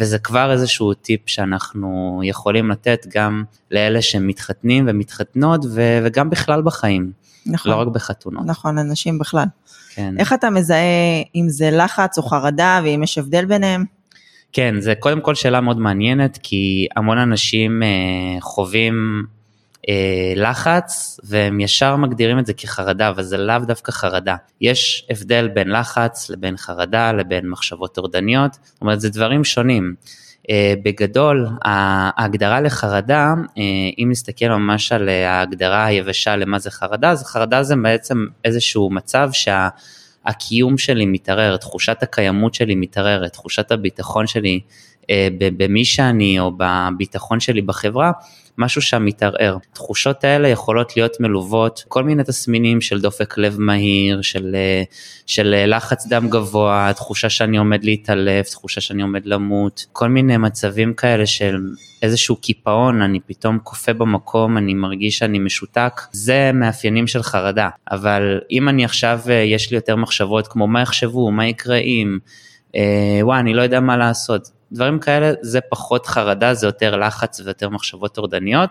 וזה 0.01 0.19
כבר 0.19 0.53
איזשהו 0.53 0.95
טיפ 0.95 1.21
שאנחנו 1.27 2.21
יכולים 2.25 2.71
לתת 2.71 3.07
גם 3.15 3.45
לאלה 3.71 4.03
שמתחתנים 4.03 4.85
ומתחתנות 4.89 5.65
ו- 5.71 6.01
וגם 6.05 6.31
בכלל 6.31 6.63
בחיים, 6.63 7.13
נכון, 7.47 7.73
לא 7.73 7.77
רק 7.77 7.89
בחתונות. 7.89 8.47
נכון, 8.47 8.79
אנשים 8.79 9.19
בכלל. 9.19 9.47
כן. 9.95 10.15
איך 10.19 10.33
אתה 10.33 10.51
מזהה 10.51 11.23
אם 11.35 11.49
זה 11.49 11.71
לחץ 11.71 12.19
או 12.19 12.23
חרדה 12.23 12.81
ואם 12.85 13.03
יש 13.03 13.19
הבדל 13.19 13.45
ביניהם? 13.45 13.85
כן, 14.53 14.75
זה 14.81 14.95
קודם 14.95 15.21
כל 15.21 15.35
שאלה 15.35 15.61
מאוד 15.61 15.79
מעניינת, 15.79 16.39
כי 16.43 16.87
המון 16.97 17.19
אנשים 17.19 17.83
אה, 17.83 18.41
חווים 18.41 19.25
אה, 19.91 20.33
לחץ 20.37 21.21
והם 21.25 21.61
ישר 21.61 21.97
מגדירים 21.97 22.39
את 22.39 22.47
זה 22.47 22.53
כחרדה, 22.53 23.09
אבל 23.09 23.23
זה 23.23 23.37
לאו 23.37 23.59
דווקא 23.59 23.93
חרדה. 23.93 24.37
יש 24.61 25.07
הבדל 25.11 25.49
בין 25.49 25.71
לחץ 25.71 26.31
לבין 26.31 26.57
חרדה 26.57 27.13
לבין 27.13 27.49
מחשבות 27.49 27.95
טורדניות, 27.95 28.59
זאת 28.63 28.81
אומרת 28.81 29.01
זה 29.01 29.11
דברים 29.11 29.45
שונים. 29.45 29.95
אה, 30.51 30.75
בגדול 30.85 31.49
ההגדרה 31.65 32.61
לחרדה, 32.61 33.35
אה, 33.59 33.63
אם 33.99 34.09
נסתכל 34.11 34.49
ממש 34.49 34.93
על 34.93 35.09
ההגדרה 35.09 35.85
היבשה 35.85 36.37
למה 36.37 36.59
זה 36.59 36.71
חרדה, 36.71 37.11
אז 37.11 37.25
חרדה 37.25 37.63
זה 37.63 37.75
בעצם 37.77 38.27
איזשהו 38.45 38.91
מצב 38.91 39.31
שה... 39.33 39.69
הקיום 40.27 40.79
שלי 40.79 41.07
מתערער, 41.07 41.57
תחושת 41.57 42.03
הקיימות 42.03 42.55
שלי 42.55 42.75
מתערערת, 42.75 43.33
תחושת 43.33 43.73
הביטחון 43.73 44.27
שלי 44.27 44.61
אה, 45.11 45.29
במי 45.39 45.85
שאני 45.85 46.41
או 46.41 46.53
בביטחון 46.57 47.41
שלי 47.41 47.63
בחברה, 47.63 48.13
משהו 48.61 48.83
שם 48.83 49.05
מתערער. 49.05 49.57
התחושות 49.73 50.25
האלה 50.25 50.49
יכולות 50.49 50.97
להיות 50.97 51.21
מלוות 51.21 51.85
כל 51.89 52.03
מיני 52.03 52.25
תסמינים 52.25 52.81
של 52.81 53.01
דופק 53.01 53.39
לב 53.39 53.61
מהיר, 53.61 54.23
של, 54.23 54.55
אה, 54.55 54.83
של 55.27 55.65
לחץ 55.67 56.07
דם 56.07 56.29
גבוה, 56.29 56.93
תחושה 56.97 57.31
שאני 57.31 57.57
עומד 57.57 57.85
להתעלף, 57.85 58.49
תחושה 58.49 58.81
שאני 58.81 59.03
עומד 59.03 59.27
למות, 59.27 59.87
כל 59.93 60.09
מיני 60.09 60.37
מצבים 60.37 60.95
כאלה 60.95 61.27
של 61.27 61.57
איזשהו 62.03 62.37
קיפאון, 62.37 63.03
אני 63.03 63.21
פתאום 63.21 63.59
קופא 63.59 63.93
במקום, 63.93 64.59
אני 64.59 64.75
מרגיש 64.75 65.19
שאני 65.19 65.39
משותק, 65.39 66.01
זה 66.13 66.51
מאפיינים 66.55 67.07
של 67.07 67.23
חרדה. 67.23 67.69
אבל 67.91 68.41
אם 68.51 68.69
אני 68.69 68.85
עכשיו, 68.85 69.21
אה, 69.29 69.35
יש 69.35 69.71
לי 69.71 69.77
יותר 69.77 69.97
מחשבות 69.97 70.49
כמו 70.49 70.67
מה 70.67 70.83
יחשבו, 70.83 71.31
מה 71.31 71.47
יקרה 71.47 71.77
אם, 71.77 72.19
אה, 72.77 73.19
וואי, 73.23 73.41
אני 73.41 73.55
לא 73.55 73.63
יודע 73.63 73.81
מה 73.81 73.97
לעשות. 73.97 74.60
דברים 74.73 74.99
כאלה 74.99 75.33
זה 75.41 75.61
פחות 75.61 76.07
חרדה, 76.07 76.55
זה 76.55 76.67
יותר 76.67 76.97
לחץ 76.97 77.41
ויותר 77.41 77.69
מחשבות 77.69 78.15
טורדניות. 78.15 78.71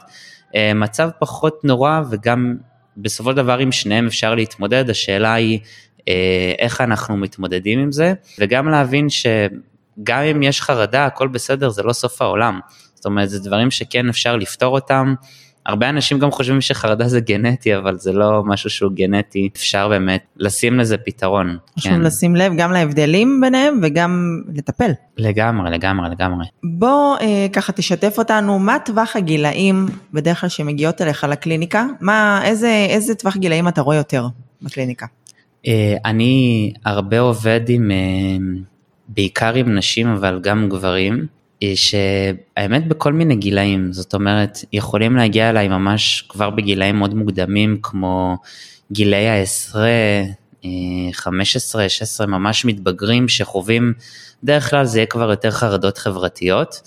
אה, 0.55 0.73
מצב 0.73 1.09
פחות 1.19 1.63
נורא 1.63 2.01
וגם 2.09 2.55
בסופו 2.97 3.31
של 3.31 3.37
דבר 3.37 3.57
עם 3.57 3.71
שניהם 3.71 4.07
אפשר 4.07 4.35
להתמודד, 4.35 4.89
השאלה 4.89 5.33
היא 5.33 5.59
אה, 6.07 6.53
איך 6.59 6.81
אנחנו 6.81 7.17
מתמודדים 7.17 7.79
עם 7.79 7.91
זה, 7.91 8.13
וגם 8.39 8.69
להבין 8.69 9.07
שגם 9.09 10.21
אם 10.21 10.43
יש 10.43 10.61
חרדה, 10.61 11.05
הכל 11.05 11.27
בסדר, 11.27 11.69
זה 11.69 11.83
לא 11.83 11.93
סוף 11.93 12.21
העולם. 12.21 12.59
זאת 12.95 13.05
אומרת, 13.05 13.29
זה 13.29 13.39
דברים 13.39 13.71
שכן 13.71 14.09
אפשר 14.09 14.35
לפתור 14.35 14.75
אותם. 14.75 15.13
הרבה 15.65 15.89
אנשים 15.89 16.19
גם 16.19 16.31
חושבים 16.31 16.61
שחרדה 16.61 17.07
זה 17.07 17.19
גנטי, 17.19 17.77
אבל 17.77 17.97
זה 17.97 18.13
לא 18.13 18.43
משהו 18.45 18.69
שהוא 18.69 18.91
גנטי, 18.93 19.49
אפשר 19.55 19.89
באמת 19.89 20.23
לשים 20.37 20.79
לזה 20.79 20.97
פתרון. 20.97 21.57
חשוב 21.79 21.91
כן. 21.91 22.01
לשים 22.01 22.35
לב 22.35 22.53
גם 22.57 22.71
להבדלים 22.71 23.41
ביניהם 23.41 23.79
וגם 23.83 24.41
לטפל. 24.53 24.91
לגמרי, 25.17 25.71
לגמרי, 25.71 26.09
לגמרי. 26.09 26.45
בוא 26.63 27.17
אה, 27.21 27.47
ככה 27.53 27.73
תשתף 27.73 28.15
אותנו, 28.17 28.59
מה 28.59 28.77
טווח 28.85 29.15
הגילאים 29.15 29.85
בדרך 30.13 30.41
כלל 30.41 30.49
שמגיעות 30.49 31.01
אליך 31.01 31.23
לקליניקה? 31.23 31.85
מה, 32.01 32.41
איזה, 32.43 32.85
איזה 32.89 33.15
טווח 33.15 33.37
גילאים 33.37 33.67
אתה 33.67 33.81
רואה 33.81 33.97
יותר 33.97 34.27
בקליניקה? 34.61 35.05
אה, 35.67 35.95
אני 36.05 36.73
הרבה 36.85 37.19
עובד 37.19 37.61
עם, 37.67 37.91
אה, 37.91 37.97
בעיקר 39.07 39.53
עם 39.53 39.75
נשים, 39.75 40.07
אבל 40.07 40.39
גם 40.43 40.69
גברים. 40.69 41.38
שהאמת 41.75 42.87
בכל 42.87 43.13
מיני 43.13 43.35
גילאים, 43.35 43.93
זאת 43.93 44.13
אומרת, 44.13 44.59
יכולים 44.73 45.15
להגיע 45.15 45.49
אליי 45.49 45.67
ממש 45.67 46.25
כבר 46.29 46.49
בגילאים 46.49 46.95
מאוד 46.95 47.13
מוקדמים, 47.13 47.79
כמו 47.83 48.37
גילאי 48.91 49.27
העשרה, 49.27 49.89
15, 51.13 51.89
16, 51.89 52.27
ממש 52.27 52.65
מתבגרים 52.65 53.27
שחווים, 53.27 53.93
בדרך 54.43 54.69
כלל 54.69 54.85
זה 54.85 54.97
יהיה 54.97 55.05
כבר 55.05 55.29
יותר 55.29 55.51
חרדות 55.51 55.97
חברתיות, 55.97 56.81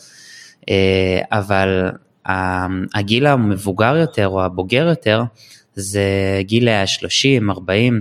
אה, 0.68 1.20
אבל 1.32 1.90
הגיל 2.94 3.26
המבוגר 3.26 3.96
יותר 3.96 4.28
או 4.28 4.44
הבוגר 4.44 4.86
יותר, 4.88 5.22
זה 5.74 6.02
גילאי 6.40 6.74
ה-30, 6.74 7.50
40, 7.50 8.00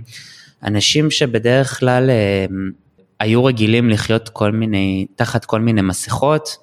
אנשים 0.64 1.12
שבדרך 1.12 1.80
כלל 1.80 2.10
אה, 2.10 2.46
היו 3.20 3.46
רגילים 3.46 3.90
לחיות 3.90 4.30
כל 4.30 4.52
מיני, 4.52 5.06
תחת 5.16 5.46
כל 5.46 5.60
מיני 5.60 5.82
מסכות, 5.82 6.58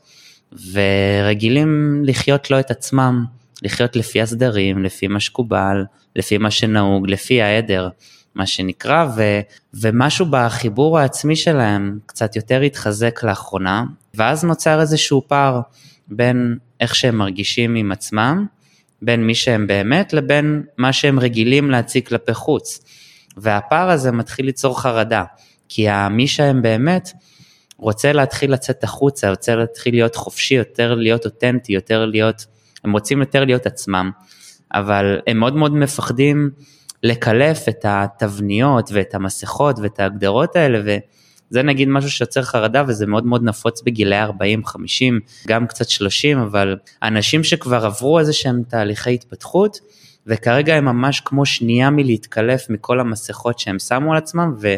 ורגילים 0.73 2.02
לחיות 2.05 2.50
לא 2.50 2.61
את 2.61 2.71
עצמם, 2.71 3.25
לחיות 3.62 3.97
לפי 3.97 4.23
הסדרים, 4.23 4.85
לפי 4.85 5.09
מה 5.09 5.21
שקובל, 5.21 5.85
לפי 6.17 6.38
מה 6.38 6.50
שנהוג, 6.50 7.11
לפי 7.11 7.43
העדר, 7.43 7.88
מה 8.35 8.47
שנקרא, 8.47 9.07
ו, 9.17 9.40
ומשהו 9.75 10.26
בחיבור 10.31 10.99
העצמי 10.99 11.37
שלהם 11.37 11.99
קצת 12.07 12.37
יותר 12.37 12.61
התחזק 12.61 13.21
לאחרונה, 13.23 13.85
ואז 14.14 14.45
נוצר 14.45 14.81
איזשהו 14.81 15.23
פער 15.26 15.61
בין 16.09 16.59
איך 16.81 16.95
שהם 16.95 17.17
מרגישים 17.17 17.75
עם 17.75 17.93
עצמם, 17.93 18.47
בין 19.02 19.26
מי 19.26 19.35
שהם 19.35 19.67
באמת 19.67 20.12
לבין 20.12 20.62
מה 20.78 20.93
שהם 20.93 21.19
רגילים 21.19 21.71
להציג 21.71 22.07
כלפי 22.09 22.35
חוץ. 22.35 22.81
והפער 23.37 23.90
הזה 23.90 24.12
מתחיל 24.12 24.47
ליצור 24.47 24.81
חרדה. 24.81 25.25
כי 25.69 25.87
מי 26.11 26.26
שהם 26.26 26.62
באמת 26.62 27.11
רוצה 27.78 28.12
להתחיל 28.12 28.52
לצאת 28.52 28.85
החוצה, 28.85 29.30
רוצה 29.30 29.56
להתחיל 29.56 29.94
להיות 29.94 30.16
חופשי, 30.16 30.54
יותר 30.54 30.94
להיות 30.94 31.25
אותנטי, 31.25 31.73
יותר 31.73 32.06
להיות, 32.06 32.47
הם 32.85 32.92
רוצים 32.92 33.20
יותר 33.20 33.44
להיות 33.44 33.66
עצמם, 33.66 34.11
אבל 34.75 35.20
הם 35.26 35.38
מאוד 35.38 35.56
מאוד 35.56 35.75
מפחדים 35.75 36.50
לקלף 37.02 37.68
את 37.68 37.85
התבניות 37.88 38.90
ואת 38.92 39.14
המסכות 39.14 39.78
ואת 39.78 40.00
ההגדרות 40.00 40.56
האלה, 40.56 40.78
וזה 40.85 41.62
נגיד 41.62 41.88
משהו 41.88 42.11
שיוצר 42.11 42.42
חרדה 42.42 42.85
וזה 42.87 43.06
מאוד 43.06 43.26
מאוד 43.26 43.42
נפוץ 43.42 43.82
בגילאי 43.82 44.20
40, 44.20 44.64
50, 44.64 45.20
גם 45.49 45.66
קצת 45.66 45.88
30, 45.88 46.38
אבל 46.38 46.76
אנשים 47.02 47.44
שכבר 47.44 47.87
עברו 47.87 48.18
איזה 48.18 48.32
שהם 48.32 48.62
תהליכי 48.68 49.14
התפתחות, 49.14 49.80
וכרגע 50.26 50.75
הם 50.75 50.85
ממש 50.85 51.20
כמו 51.25 51.47
שנייה 51.47 51.90
מלהתקלף 51.90 52.70
מכל 52.70 53.00
המסכות 53.00 53.58
שהם 53.58 53.78
שמו 53.78 54.12
על 54.12 54.18
עצמם, 54.18 54.54
ו... 54.61 54.76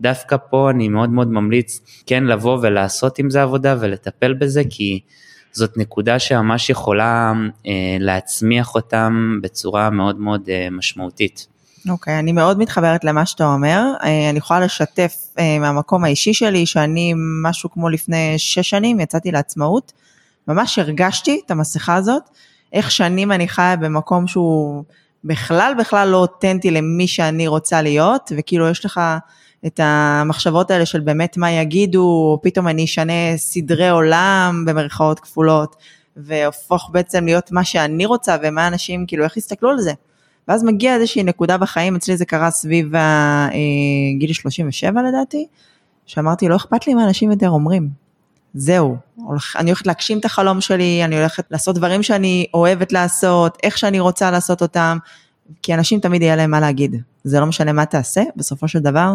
דווקא 0.00 0.36
פה 0.50 0.70
אני 0.70 0.88
מאוד 0.88 1.10
מאוד 1.10 1.28
ממליץ 1.28 1.80
כן 2.06 2.24
לבוא 2.24 2.58
ולעשות 2.62 3.18
עם 3.18 3.30
זה 3.30 3.42
עבודה 3.42 3.76
ולטפל 3.80 4.32
בזה, 4.32 4.62
כי 4.70 5.00
זאת 5.52 5.76
נקודה 5.76 6.18
שממש 6.18 6.70
יכולה 6.70 7.32
אה, 7.66 7.96
להצמיח 8.00 8.74
אותם 8.74 9.38
בצורה 9.42 9.90
מאוד 9.90 10.20
מאוד 10.20 10.48
אה, 10.48 10.68
משמעותית. 10.70 11.46
אוקיי, 11.88 12.16
okay, 12.16 12.18
אני 12.18 12.32
מאוד 12.32 12.58
מתחברת 12.58 13.04
למה 13.04 13.26
שאתה 13.26 13.46
אומר. 13.46 13.82
אה, 14.02 14.30
אני 14.30 14.38
יכולה 14.38 14.60
לשתף 14.60 15.16
אה, 15.38 15.58
מהמקום 15.58 16.04
האישי 16.04 16.34
שלי, 16.34 16.66
שאני 16.66 17.14
משהו 17.42 17.70
כמו 17.70 17.88
לפני 17.88 18.34
שש 18.38 18.70
שנים 18.70 19.00
יצאתי 19.00 19.30
לעצמאות. 19.30 19.92
ממש 20.48 20.78
הרגשתי 20.78 21.40
את 21.46 21.50
המסכה 21.50 21.94
הזאת, 21.94 22.22
איך 22.72 22.90
שנים 22.90 23.32
אני 23.32 23.48
חיה 23.48 23.76
במקום 23.76 24.26
שהוא 24.26 24.84
בכלל 25.24 25.72
בכלל 25.78 26.08
לא 26.08 26.16
אותנטי 26.16 26.70
למי 26.70 27.06
שאני 27.06 27.46
רוצה 27.46 27.82
להיות, 27.82 28.32
וכאילו 28.38 28.68
יש 28.68 28.84
לך 28.84 29.00
את 29.66 29.80
המחשבות 29.82 30.70
האלה 30.70 30.86
של 30.86 31.00
באמת 31.00 31.36
מה 31.36 31.50
יגידו, 31.50 32.02
או 32.02 32.38
פתאום 32.42 32.68
אני 32.68 32.84
אשנה 32.84 33.36
סדרי 33.36 33.88
עולם 33.88 34.64
במרכאות 34.66 35.20
כפולות, 35.20 35.76
והופך 36.16 36.82
בעצם 36.92 37.24
להיות 37.24 37.52
מה 37.52 37.64
שאני 37.64 38.06
רוצה 38.06 38.36
ומה 38.42 38.66
אנשים, 38.66 39.06
כאילו 39.06 39.24
איך 39.24 39.36
יסתכלו 39.36 39.70
על 39.70 39.80
זה. 39.80 39.92
ואז 40.48 40.64
מגיע 40.64 40.94
איזושהי 40.94 41.22
נקודה 41.22 41.58
בחיים, 41.58 41.96
אצלי 41.96 42.16
זה 42.16 42.24
קרה 42.24 42.50
סביב 42.50 42.94
אה, 42.94 43.48
37 44.32 45.02
לדעתי, 45.02 45.46
שאמרתי 46.06 46.48
לא 46.48 46.56
אכפת 46.56 46.86
לי 46.86 46.94
מה 46.94 47.04
אנשים 47.04 47.30
יותר 47.30 47.50
אומרים. 47.50 47.88
זהו, 48.54 48.96
אני 49.56 49.70
הולכת 49.70 49.86
להגשים 49.86 50.18
את 50.18 50.24
החלום 50.24 50.60
שלי, 50.60 51.04
אני 51.04 51.18
הולכת 51.18 51.44
לעשות 51.50 51.76
דברים 51.76 52.02
שאני 52.02 52.46
אוהבת 52.54 52.92
לעשות, 52.92 53.58
איך 53.62 53.78
שאני 53.78 54.00
רוצה 54.00 54.30
לעשות 54.30 54.62
אותם, 54.62 54.98
כי 55.62 55.74
אנשים 55.74 56.00
תמיד 56.00 56.22
יהיה 56.22 56.36
להם 56.36 56.50
מה 56.50 56.60
להגיד. 56.60 56.96
זה 57.24 57.40
לא 57.40 57.46
משנה 57.46 57.72
מה 57.72 57.86
תעשה, 57.86 58.22
בסופו 58.36 58.68
של 58.68 58.78
דבר 58.78 59.14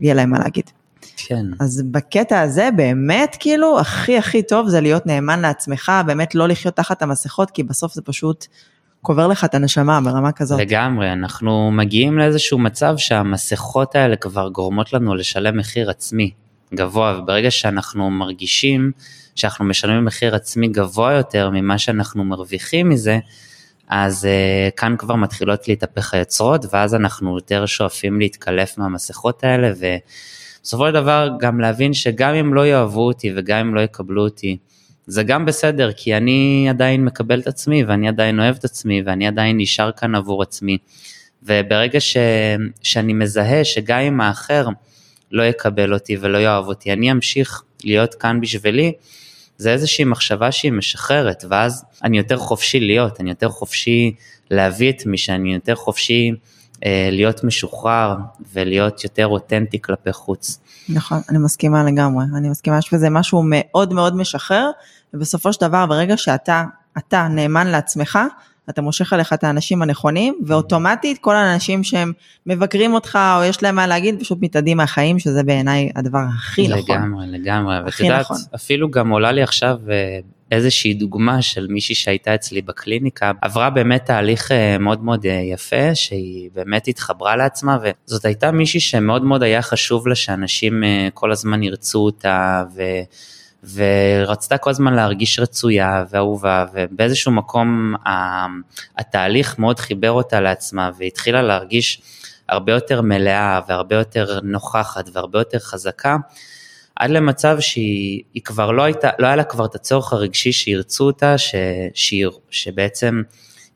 יהיה 0.00 0.14
להם 0.14 0.30
מה 0.30 0.38
להגיד. 0.38 0.70
כן. 1.16 1.46
אז 1.60 1.82
בקטע 1.90 2.40
הזה 2.40 2.68
באמת 2.76 3.36
כאילו 3.40 3.80
הכי 3.80 4.18
הכי 4.18 4.42
טוב 4.42 4.68
זה 4.68 4.80
להיות 4.80 5.06
נאמן 5.06 5.40
לעצמך, 5.40 5.92
באמת 6.06 6.34
לא 6.34 6.48
לחיות 6.48 6.76
תחת 6.76 7.02
המסכות, 7.02 7.50
כי 7.50 7.62
בסוף 7.62 7.94
זה 7.94 8.02
פשוט 8.02 8.46
קובר 9.02 9.26
לך 9.26 9.44
את 9.44 9.54
הנשמה 9.54 10.00
ברמה 10.00 10.32
כזאת. 10.32 10.60
לגמרי, 10.60 11.12
אנחנו 11.12 11.70
מגיעים 11.70 12.18
לאיזשהו 12.18 12.58
מצב 12.58 12.94
שהמסכות 12.96 13.94
האלה 13.94 14.16
כבר 14.16 14.48
גורמות 14.48 14.92
לנו 14.92 15.14
לשלם 15.14 15.56
מחיר 15.56 15.90
עצמי 15.90 16.30
גבוה, 16.74 17.18
וברגע 17.18 17.50
שאנחנו 17.50 18.10
מרגישים 18.10 18.92
שאנחנו 19.34 19.64
משלמים 19.64 20.04
מחיר 20.04 20.34
עצמי 20.34 20.68
גבוה 20.68 21.12
יותר 21.12 21.50
ממה 21.50 21.78
שאנחנו 21.78 22.24
מרוויחים 22.24 22.88
מזה, 22.88 23.18
אז 23.90 24.24
uh, 24.24 24.76
כאן 24.76 24.94
כבר 24.98 25.14
מתחילות 25.14 25.68
להתהפך 25.68 26.14
היוצרות, 26.14 26.64
ואז 26.72 26.94
אנחנו 26.94 27.34
יותר 27.36 27.66
שואפים 27.66 28.20
להתקלף 28.20 28.78
מהמסכות 28.78 29.44
האלה, 29.44 29.72
ובסופו 29.76 30.86
של 30.86 30.92
דבר 30.92 31.28
גם 31.40 31.60
להבין 31.60 31.94
שגם 31.94 32.34
אם 32.34 32.54
לא 32.54 32.66
יאהבו 32.66 33.06
אותי 33.06 33.32
וגם 33.36 33.58
אם 33.58 33.74
לא 33.74 33.80
יקבלו 33.80 34.24
אותי, 34.24 34.56
זה 35.06 35.22
גם 35.22 35.44
בסדר, 35.44 35.92
כי 35.92 36.16
אני 36.16 36.66
עדיין 36.70 37.04
מקבל 37.04 37.40
את 37.40 37.46
עצמי, 37.46 37.84
ואני 37.84 38.08
עדיין 38.08 38.40
אוהב 38.40 38.56
את 38.56 38.64
עצמי, 38.64 39.02
ואני 39.02 39.26
עדיין 39.26 39.56
נשאר 39.56 39.92
כאן 39.92 40.14
עבור 40.14 40.42
עצמי. 40.42 40.78
וברגע 41.42 42.00
ש, 42.00 42.16
שאני 42.82 43.12
מזהה 43.12 43.64
שגם 43.64 44.00
אם 44.00 44.20
האחר 44.20 44.66
לא 45.30 45.42
יקבל 45.42 45.94
אותי 45.94 46.16
ולא 46.20 46.38
יאהב 46.38 46.66
אותי, 46.66 46.92
אני 46.92 47.12
אמשיך 47.12 47.62
להיות 47.84 48.14
כאן 48.14 48.40
בשבילי, 48.40 48.92
זה 49.60 49.72
איזושהי 49.72 50.04
מחשבה 50.04 50.52
שהיא 50.52 50.72
משחררת, 50.72 51.44
ואז 51.48 51.84
אני 52.04 52.18
יותר 52.18 52.36
חופשי 52.36 52.80
להיות, 52.80 53.20
אני 53.20 53.30
יותר 53.30 53.48
חופשי 53.48 54.14
להביא 54.50 54.90
את 54.92 55.06
מי 55.06 55.18
שאני 55.18 55.54
יותר 55.54 55.74
חופשי 55.74 56.32
אה, 56.86 57.08
להיות 57.12 57.44
משוחרר 57.44 58.14
ולהיות 58.52 59.04
יותר 59.04 59.26
אותנטי 59.26 59.82
כלפי 59.82 60.12
חוץ. 60.12 60.58
נכון, 60.88 61.20
אני 61.28 61.38
מסכימה 61.38 61.84
לגמרי, 61.84 62.24
אני 62.36 62.48
מסכימה 62.48 62.82
שזה 62.82 63.10
משהו 63.10 63.42
מאוד 63.44 63.92
מאוד 63.92 64.16
משחרר, 64.16 64.70
ובסופו 65.14 65.52
של 65.52 65.60
דבר 65.60 65.86
ברגע 65.86 66.16
שאתה, 66.16 66.64
אתה 66.98 67.28
נאמן 67.28 67.66
לעצמך, 67.66 68.18
אתה 68.70 68.82
מושך 68.82 69.12
עליך 69.12 69.32
את 69.32 69.44
האנשים 69.44 69.82
הנכונים, 69.82 70.38
ואוטומטית 70.46 71.18
כל 71.18 71.36
האנשים 71.36 71.84
שהם 71.84 72.12
מבקרים 72.46 72.94
אותך 72.94 73.18
או 73.38 73.44
יש 73.44 73.62
להם 73.62 73.76
מה 73.76 73.86
להגיד, 73.86 74.20
פשוט 74.20 74.38
מתאדים 74.40 74.76
מהחיים, 74.76 75.18
שזה 75.18 75.42
בעיניי 75.42 75.90
הדבר 75.96 76.18
הכי 76.34 76.62
לגמרי, 76.62 76.82
נכון. 76.82 76.96
לגמרי, 76.96 77.26
לגמרי. 77.38 77.76
ואת 77.84 78.00
יודעת, 78.00 78.20
נכון. 78.20 78.36
אפילו 78.54 78.90
גם 78.90 79.10
עולה 79.10 79.32
לי 79.32 79.42
עכשיו 79.42 79.78
אה, 79.90 80.18
איזושהי 80.50 80.94
דוגמה 80.94 81.42
של 81.42 81.66
מישהי 81.70 81.94
שהייתה 81.94 82.34
אצלי 82.34 82.62
בקליניקה, 82.62 83.32
עברה 83.42 83.70
באמת 83.70 84.04
תהליך 84.04 84.52
אה, 84.52 84.78
מאוד 84.78 85.04
מאוד 85.04 85.26
אה, 85.26 85.32
יפה, 85.32 85.94
שהיא 85.94 86.50
באמת 86.54 86.88
התחברה 86.88 87.36
לעצמה, 87.36 87.78
וזאת 88.06 88.24
הייתה 88.24 88.50
מישהי 88.50 88.80
שמאוד 88.80 89.24
מאוד 89.24 89.42
היה 89.42 89.62
חשוב 89.62 90.08
לה 90.08 90.14
שאנשים 90.14 90.82
כל 91.14 91.32
הזמן 91.32 91.62
ירצו 91.62 91.98
אותה, 91.98 92.64
ו... 92.74 92.82
ורצתה 93.74 94.58
כל 94.58 94.70
הזמן 94.70 94.94
להרגיש 94.94 95.38
רצויה 95.38 96.04
ואהובה, 96.10 96.66
ובאיזשהו 96.74 97.32
מקום 97.32 97.94
התהליך 98.98 99.58
מאוד 99.58 99.78
חיבר 99.78 100.10
אותה 100.10 100.40
לעצמה, 100.40 100.90
והתחילה 100.98 101.42
להרגיש 101.42 102.02
הרבה 102.48 102.72
יותר 102.72 103.02
מלאה 103.02 103.60
והרבה 103.68 103.96
יותר 103.96 104.40
נוכחת 104.42 105.04
והרבה 105.12 105.38
יותר 105.38 105.58
חזקה, 105.58 106.16
עד 106.96 107.10
למצב 107.10 107.60
שהיא 107.60 108.22
היא 108.34 108.42
כבר 108.42 108.70
לא 108.70 108.82
הייתה, 108.82 109.10
לא 109.18 109.26
היה 109.26 109.36
לה 109.36 109.44
כבר 109.44 109.64
את 109.64 109.74
הצורך 109.74 110.12
הרגשי 110.12 110.52
שירצו 110.52 111.04
אותה, 111.04 111.38
ש, 111.38 111.54
שיר, 111.94 112.30
שבעצם 112.50 113.22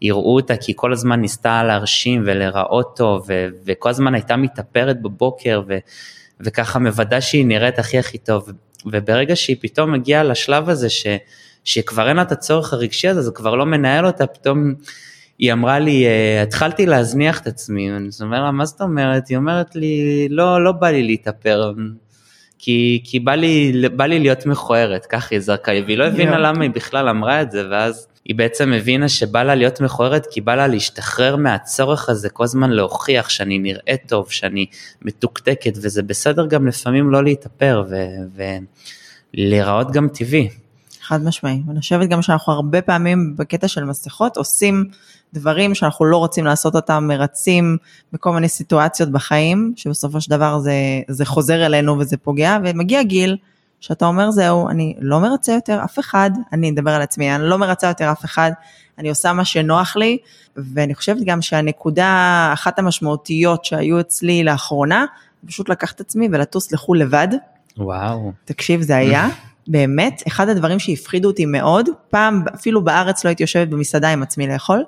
יראו 0.00 0.35
אותה, 0.35 0.57
כי 0.57 0.73
היא 0.73 0.76
כל 0.76 0.93
הזמן 0.93 1.21
ניסתה 1.21 1.62
להרשים 1.62 2.23
ולהיראות 2.26 2.97
טוב, 2.97 3.25
ו, 3.29 3.47
וכל 3.64 3.91
הזמן 3.91 4.14
הייתה 4.14 4.37
מתאפרת 4.37 5.03
בבוקר, 5.03 5.62
ו, 5.69 5.79
וככה 6.41 6.79
מוודא 6.79 7.21
שהיא 7.21 7.47
נראית 7.47 7.79
הכי 7.79 7.99
הכי 7.99 8.19
טוב. 8.19 8.53
וברגע 8.87 9.37
שהיא 9.37 9.57
פתאום 9.61 9.93
מגיעה 9.93 10.23
לשלב 10.23 10.69
הזה, 10.69 10.91
ש, 10.91 11.07
שכבר 11.64 12.09
אין 12.09 12.17
לה 12.17 12.23
את 12.23 12.33
הצורך 12.33 12.73
הרגשי 12.73 13.09
הזה, 13.09 13.23
זה 13.23 13.31
כבר 13.35 13.55
לא 13.55 13.67
מנהל 13.67 14.07
אותה, 14.07 14.26
פתאום 14.26 14.75
היא 15.38 15.53
אמרה 15.53 15.79
לי, 15.79 16.07
"אה, 16.07 16.43
התחלתי 16.43 16.87
להזניח 16.87 17.41
את 17.41 17.47
עצמי, 17.47 17.91
אני 17.97 18.09
אומר 18.21 18.43
לה, 18.43 18.50
מה 18.50 18.64
זאת 18.64 18.81
אומרת? 18.81 19.29
היא 19.29 19.37
אומרת 19.37 19.76
לי, 19.76 20.26
לא, 20.31 20.64
לא 20.64 20.73
בא 20.73 20.91
לי 20.91 21.03
להתאפר, 21.03 21.73
כי, 22.59 23.00
כי 23.05 23.21
בא, 23.21 23.35
לי, 23.35 23.73
בא 23.97 24.07
לי 24.07 24.19
להיות 24.19 24.47
מכוערת, 24.47 25.07
ככה 25.07 25.29
היא 25.31 25.41
זרקה 25.41 25.73
לי, 25.73 25.81
והיא 25.81 25.99
לא 25.99 26.05
הבינה 26.05 26.31
יואו. 26.31 26.43
למה 26.43 26.62
היא 26.62 26.71
בכלל 26.71 27.09
אמרה 27.09 27.43
את 27.43 27.50
זה, 27.50 27.62
ואז 27.71 28.09
היא 28.25 28.37
בעצם 28.37 28.73
הבינה 28.73 29.09
שבא 29.09 29.43
לה 29.43 29.54
להיות 29.54 29.81
מכוערת, 29.81 30.26
כי 30.31 30.40
בא 30.40 30.54
לה 30.54 30.66
להשתחרר 30.66 31.37
מהצורך 31.37 32.09
הזה, 32.09 32.28
כל 32.28 32.45
הזמן 32.45 32.71
להוכיח 32.71 33.28
שאני 33.28 33.59
נראית 33.59 34.02
טוב, 34.07 34.31
שאני 34.31 34.66
מתוקתקת, 35.02 35.73
וזה 35.76 36.02
בסדר 36.02 36.47
גם 36.47 36.66
לפעמים 36.66 37.11
לא 37.11 37.25
להתאפר, 37.25 37.85
ולהיראות 39.35 39.90
גם 39.90 40.09
טבעי. 40.09 40.49
חד 41.02 41.25
משמעי. 41.25 41.62
ואני 41.66 41.81
חושבת 41.81 42.09
גם 42.09 42.23
שאנחנו 42.23 42.52
הרבה 42.52 42.83
פעמים 42.83 43.35
בקטע 43.37 43.69
של 43.69 43.85
מסכות 43.85 44.37
עושים 44.37 44.85
דברים 45.35 45.75
שאנחנו 45.75 46.04
לא 46.04 46.16
רוצים 46.16 46.45
לעשות 46.45 46.75
אותם, 46.75 47.04
מרצים 47.09 47.76
בכל 48.12 48.33
מיני 48.33 48.49
סיטואציות 48.49 49.09
בחיים, 49.09 49.73
שבסופו 49.76 50.21
של 50.21 50.31
דבר 50.31 50.59
זה, 50.59 50.73
זה 51.09 51.25
חוזר 51.25 51.66
אלינו 51.66 51.99
וזה 51.99 52.16
פוגע, 52.16 52.59
ומגיע 52.64 53.02
גיל 53.02 53.37
שאתה 53.85 54.07
אומר 54.07 54.31
זהו, 54.31 54.69
אני 54.69 54.95
לא 55.00 55.21
מרצה 55.21 55.53
יותר 55.53 55.81
אף 55.85 55.99
אחד, 55.99 56.31
אני 56.53 56.71
אדבר 56.71 56.91
על 56.91 57.03
עצמי, 57.03 57.35
אני 57.35 57.43
לא 57.43 57.59
מרצה 57.59 57.87
יותר 57.87 58.12
אף 58.12 58.25
אחד, 58.25 58.50
אני 58.99 59.09
עושה 59.09 59.33
מה 59.33 59.45
שנוח 59.45 59.97
לי, 59.97 60.19
ואני 60.57 60.95
חושבת 60.95 61.23
גם 61.25 61.43
שהנקודה, 61.43 62.50
אחת 62.53 62.79
המשמעותיות 62.79 63.64
שהיו 63.64 64.00
אצלי 64.00 64.45
לאחרונה, 64.45 65.05
פשוט 65.47 65.69
לקחת 65.69 65.95
את 65.95 66.00
עצמי 66.00 66.29
ולטוס 66.33 66.73
לחו"ל 66.73 66.99
לבד, 66.99 67.29
וואו. 67.79 68.33
תקשיב, 68.45 68.83
זה 68.83 68.97
היה 68.97 69.29
באמת 69.69 70.23
אחד 70.26 70.49
הדברים 70.49 70.79
שהפחידו 70.79 71.29
אותי 71.29 71.47
מאוד. 71.47 71.88
פעם, 72.11 72.45
אפילו 72.55 72.85
בארץ 72.85 73.25
לא 73.25 73.29
הייתי 73.29 73.43
יושבת 73.43 73.69
במסעדה 73.69 74.09
עם 74.09 74.23
עצמי 74.23 74.47
לאכול. 74.47 74.85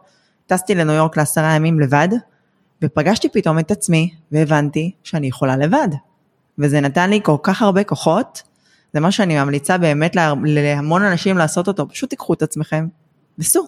טסתי 0.47 0.75
לניו 0.75 0.95
יורק 0.95 1.17
לעשרה 1.17 1.53
ימים 1.53 1.81
לבד, 1.81 2.09
ופגשתי 2.83 3.29
פתאום 3.29 3.59
את 3.59 3.71
עצמי, 3.71 4.11
והבנתי 4.33 4.91
שאני 5.05 5.27
יכולה 5.27 5.57
לבד. 5.57 5.89
וזה 6.59 6.81
נתן 6.81 7.11
לי 7.11 7.21
כל 7.23 7.37
כך 7.43 7.63
הרבה 7.63 7.85
כוחות, 7.85 8.43
זה 8.97 9.01
מה 9.01 9.13
שאני 9.13 9.39
ממליצה 9.45 9.79
באמת 9.79 10.17
לה- 10.17 10.33
להמון 10.45 11.03
אנשים 11.03 11.39
לעשות 11.39 11.69
אותו, 11.69 11.89
פשוט 11.89 12.11
תיקחו 12.11 12.35
את 12.35 12.43
עצמכם, 12.43 12.87
וסעו. 13.39 13.63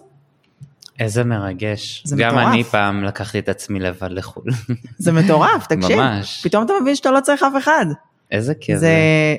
איזה 0.99 1.23
מרגש. 1.23 2.03
זה 2.05 2.15
גם 2.19 2.29
מטורף. 2.35 2.47
אני 2.53 2.63
פעם 2.63 3.03
לקחתי 3.03 3.39
את 3.39 3.49
עצמי 3.49 3.79
לבד 3.79 4.11
לחו"ל. 4.11 4.43
זה 4.97 5.11
מטורף, 5.11 5.67
תקשיב. 5.75 5.97
ממש. 5.99 6.41
פתאום 6.43 6.65
אתה 6.65 6.73
מבין 6.81 6.95
שאתה 6.95 7.11
לא 7.11 7.19
צריך 7.19 7.43
אף 7.43 7.53
אחד. 7.63 7.85
איזה 8.31 8.53
כיף 8.55 8.77
זה, 8.77 8.93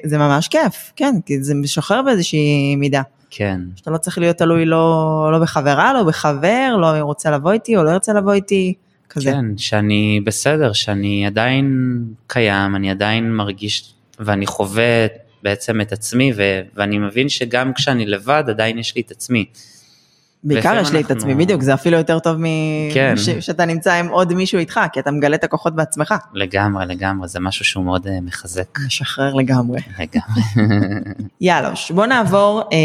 זה 0.04 0.18
ממש 0.18 0.48
כיף, 0.48 0.92
כן, 0.96 1.14
כי 1.26 1.42
זה 1.42 1.54
משחרר 1.54 2.02
באיזושהי 2.02 2.76
מידה. 2.76 3.02
כן. 3.30 3.60
שאתה 3.76 3.90
לא 3.90 3.96
צריך 3.98 4.18
להיות 4.18 4.36
תלוי 4.36 4.64
לא, 4.64 5.28
לא 5.32 5.38
בחברה, 5.38 5.92
לא 5.92 6.02
בחבר, 6.02 6.76
לא 6.80 6.96
אם 7.00 7.04
רוצה 7.04 7.30
לבוא 7.30 7.52
איתי 7.52 7.76
או 7.76 7.84
לא 7.84 7.90
ירצה 7.90 8.12
לבוא 8.12 8.32
איתי, 8.32 8.74
כזה. 9.08 9.30
כן, 9.32 9.44
שאני 9.58 10.20
בסדר, 10.24 10.72
שאני 10.72 11.26
עדיין 11.26 11.98
קיים, 12.26 12.76
אני 12.76 12.90
עדיין 12.90 13.32
מרגיש 13.32 13.94
ואני 14.18 14.46
חווה 14.46 15.06
בעצם 15.42 15.80
את 15.80 15.92
עצמי, 15.92 16.32
ו- 16.36 16.60
ואני 16.76 16.98
מבין 16.98 17.28
שגם 17.28 17.72
כשאני 17.74 18.06
לבד 18.06 18.44
עדיין 18.48 18.78
יש 18.78 18.96
לי 18.96 19.02
את 19.02 19.10
עצמי. 19.10 19.44
בעיקר 20.44 20.78
יש 20.82 20.92
לי 20.92 21.00
את 21.00 21.10
אנחנו- 21.10 21.16
עצמי, 21.16 21.34
בדיוק, 21.34 21.62
זה 21.62 21.74
אפילו 21.74 21.96
יותר 21.96 22.18
טוב 22.18 22.36
כן. 22.94 23.14
משאתה 23.38 23.64
נמצא 23.64 23.92
עם 23.94 24.08
עוד 24.08 24.34
מישהו 24.34 24.58
איתך, 24.58 24.80
כי 24.92 25.00
אתה 25.00 25.10
מגלה 25.10 25.36
את 25.36 25.44
הכוחות 25.44 25.74
בעצמך. 25.74 26.14
לגמרי, 26.34 26.86
לגמרי, 26.86 27.28
זה 27.28 27.40
משהו 27.40 27.64
שהוא 27.64 27.84
מאוד 27.84 28.06
אה, 28.06 28.18
מחזק. 28.22 28.78
משחרר 28.86 29.34
לגמרי. 29.34 29.80
לגמרי. 29.98 30.42
יאללה, 31.40 31.72
בוא 31.90 32.06
נעבור 32.06 32.62
אה, 32.72 32.76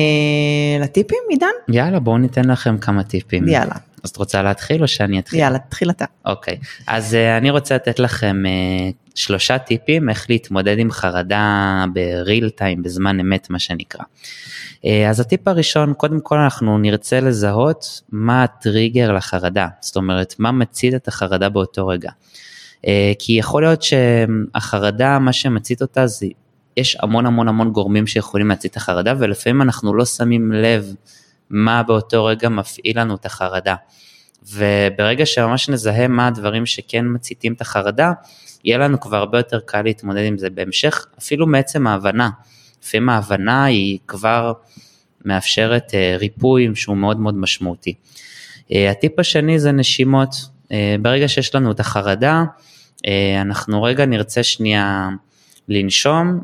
לטיפים, 0.84 1.20
עידן? 1.30 1.48
יאללה, 1.70 2.00
בואו 2.00 2.18
ניתן 2.18 2.46
לכם 2.46 2.78
כמה 2.78 3.04
טיפים. 3.04 3.48
יאללה, 3.48 3.76
אז 4.06 4.10
את 4.10 4.18
רוצה 4.18 4.42
להתחיל 4.42 4.82
או 4.82 4.88
שאני 4.88 5.20
אתחיל? 5.20 5.40
יאללה, 5.40 5.60
תתחיל 5.60 5.90
אתה. 5.90 6.06
אוקיי, 6.26 6.58
אז 6.88 7.14
uh, 7.14 7.38
אני 7.38 7.50
רוצה 7.50 7.76
לתת 7.76 8.00
לכם 8.00 8.44
uh, 8.46 8.94
שלושה 9.16 9.58
טיפים 9.58 10.10
איך 10.10 10.30
להתמודד 10.30 10.80
עם 10.80 10.92
חרדה 10.92 11.86
בריל 11.94 12.50
טיים, 12.50 12.84
בזמן 12.84 13.20
אמת 13.20 13.50
מה 13.50 13.60
שנקרא. 13.60 14.02
Uh, 14.02 14.88
אז 15.10 15.20
הטיפ 15.20 15.48
הראשון, 15.48 15.94
קודם 15.94 16.20
כל 16.20 16.38
אנחנו 16.38 16.78
נרצה 16.78 17.20
לזהות 17.20 18.02
מה 18.12 18.44
הטריגר 18.44 19.12
לחרדה, 19.12 19.68
זאת 19.82 19.96
אומרת 19.96 20.36
מה 20.40 20.52
מצית 20.52 20.94
את 20.96 21.08
החרדה 21.08 21.50
באותו 21.50 21.88
רגע. 21.88 22.12
כי 23.20 23.34
יכול 23.34 23.64
להיות 23.64 23.84
שהחרדה, 23.84 25.20
מה 25.20 25.34
שמצית 25.34 25.82
אותה 25.82 26.08
זה, 26.08 26.28
יש 26.78 26.98
המון 27.00 27.26
המון 27.26 27.48
המון 27.48 27.72
גורמים 27.72 28.08
שיכולים 28.08 28.50
להצית 28.50 28.72
את 28.72 28.78
החרדה 28.78 29.14
ולפעמים 29.20 29.62
אנחנו 29.62 29.94
לא 29.94 30.06
שמים 30.06 30.52
לב 30.52 30.94
מה 31.56 31.84
באותו 31.84 32.26
רגע 32.26 32.50
מפעיל 32.50 33.00
לנו 33.00 33.16
את 33.16 33.26
החרדה. 33.26 33.76
וברגע 34.44 35.26
שממש 35.26 35.70
נזהה 35.70 36.08
מה 36.08 36.28
הדברים 36.28 36.66
שכן 36.66 37.06
מציתים 37.08 37.54
את 37.54 37.62
החרדה, 37.62 38.12
יהיה 38.64 38.78
לנו 38.78 39.00
כבר 39.00 39.18
הרבה 39.18 39.40
יותר 39.40 39.60
קל 39.66 39.82
להתמודד 39.82 40.26
עם 40.26 40.38
זה 40.38 40.50
בהמשך, 40.50 41.06
אפילו 41.20 41.48
מעצם 41.48 41.88
ההבנה. 41.88 42.30
לפעמים 42.84 43.10
ההבנה 43.10 43.66
היא 43.66 44.00
כבר 44.08 44.54
מאפשרת 45.26 45.92
אה, 45.94 46.16
ריפוי 46.20 46.70
שהוא 46.76 46.98
מאוד 46.98 47.20
מאוד 47.20 47.36
משמעותי. 47.36 47.94
אה, 48.72 48.92
הטיפ 48.92 49.20
השני 49.20 49.60
זה 49.60 49.72
נשימות. 49.72 50.36
אה, 50.72 50.96
ברגע 51.02 51.28
שיש 51.28 51.56
לנו 51.56 51.72
את 51.72 51.80
החרדה, 51.80 52.44
אנחנו 53.42 53.84
רגע 53.84 54.06
נרצה 54.06 54.44
שנייה 54.44 55.10
לנשום, 55.70 56.40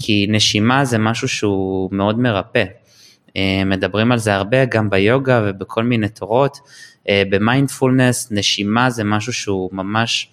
כי 0.00 0.26
נשימה 0.30 0.84
זה 0.84 0.98
משהו 0.98 1.28
שהוא 1.28 1.88
מאוד 1.92 2.18
מרפא. 2.18 2.64
אה, 3.36 3.64
מדברים 3.66 4.12
על 4.12 4.18
זה 4.18 4.34
הרבה 4.34 4.64
גם 4.64 4.90
ביוגה 4.90 5.42
ובכל 5.44 5.84
מיני 5.84 6.08
תורות. 6.08 6.58
אה, 7.08 7.22
במיינדפולנס 7.30 8.28
נשימה 8.30 8.90
זה 8.90 9.04
משהו 9.04 9.32
שהוא 9.32 9.70
ממש 9.72 10.28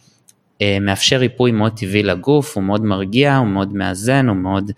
אה, 0.62 0.78
מאפשר 0.82 1.18
ריפוי 1.18 1.52
מאוד 1.52 1.78
טבעי 1.78 2.04
לגוף, 2.04 2.56
הוא 2.56 2.64
מאוד 2.64 2.84
מרגיע, 2.84 3.36
הוא 3.36 3.48
מאוד 3.48 3.74
מאזן, 3.74 4.28
הוא 4.28 4.38
מאוד 4.38 4.72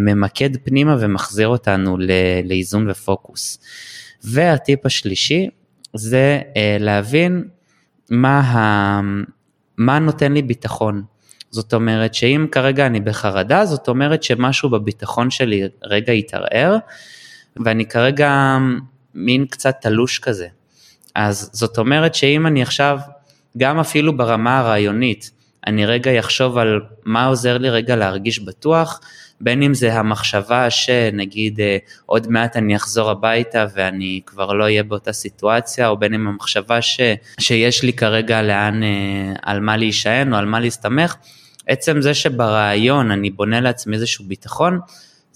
ממקד 0.00 0.50
פנימה 0.64 0.96
ומחזיר 1.00 1.48
אותנו 1.48 1.96
לאיזון 2.44 2.90
ופוקוס. 2.90 3.58
והטיפ 4.24 4.86
השלישי 4.86 5.48
זה 5.94 6.40
להבין 6.80 7.44
מה, 8.10 8.40
ה, 8.40 9.00
מה 9.76 9.98
נותן 9.98 10.32
לי 10.32 10.42
ביטחון. 10.42 11.02
זאת 11.50 11.74
אומרת 11.74 12.14
שאם 12.14 12.46
כרגע 12.52 12.86
אני 12.86 13.00
בחרדה, 13.00 13.64
זאת 13.64 13.88
אומרת 13.88 14.22
שמשהו 14.22 14.70
בביטחון 14.70 15.30
שלי 15.30 15.62
רגע 15.82 16.12
יתערער, 16.12 16.76
ואני 17.64 17.86
כרגע 17.86 18.58
מין 19.14 19.46
קצת 19.46 19.76
תלוש 19.80 20.18
כזה. 20.18 20.46
אז 21.14 21.50
זאת 21.52 21.78
אומרת 21.78 22.14
שאם 22.14 22.46
אני 22.46 22.62
עכשיו, 22.62 22.98
גם 23.56 23.80
אפילו 23.80 24.16
ברמה 24.16 24.58
הרעיונית, 24.58 25.30
אני 25.66 25.86
רגע 25.86 26.18
אחשוב 26.18 26.58
על 26.58 26.80
מה 27.04 27.26
עוזר 27.26 27.58
לי 27.58 27.70
רגע 27.70 27.96
להרגיש 27.96 28.40
בטוח, 28.40 29.00
בין 29.40 29.62
אם 29.62 29.74
זה 29.74 29.94
המחשבה 29.94 30.70
שנגיד 30.70 31.60
אה, 31.60 31.76
עוד 32.06 32.28
מעט 32.30 32.56
אני 32.56 32.76
אחזור 32.76 33.10
הביתה 33.10 33.66
ואני 33.74 34.20
כבר 34.26 34.52
לא 34.52 34.64
אהיה 34.64 34.82
באותה 34.82 35.12
סיטואציה, 35.12 35.88
או 35.88 35.96
בין 35.96 36.14
אם 36.14 36.28
המחשבה 36.28 36.82
ש, 36.82 37.00
שיש 37.40 37.82
לי 37.82 37.92
כרגע 37.92 38.42
לאן, 38.42 38.82
אה, 38.82 38.88
על 39.42 39.60
מה 39.60 39.76
להישען 39.76 40.32
או 40.32 40.38
על 40.38 40.46
מה 40.46 40.60
להסתמך, 40.60 41.16
עצם 41.66 42.00
זה 42.02 42.14
שברעיון 42.14 43.10
אני 43.10 43.30
בונה 43.30 43.60
לעצמי 43.60 43.96
איזשהו 43.96 44.24
ביטחון, 44.24 44.80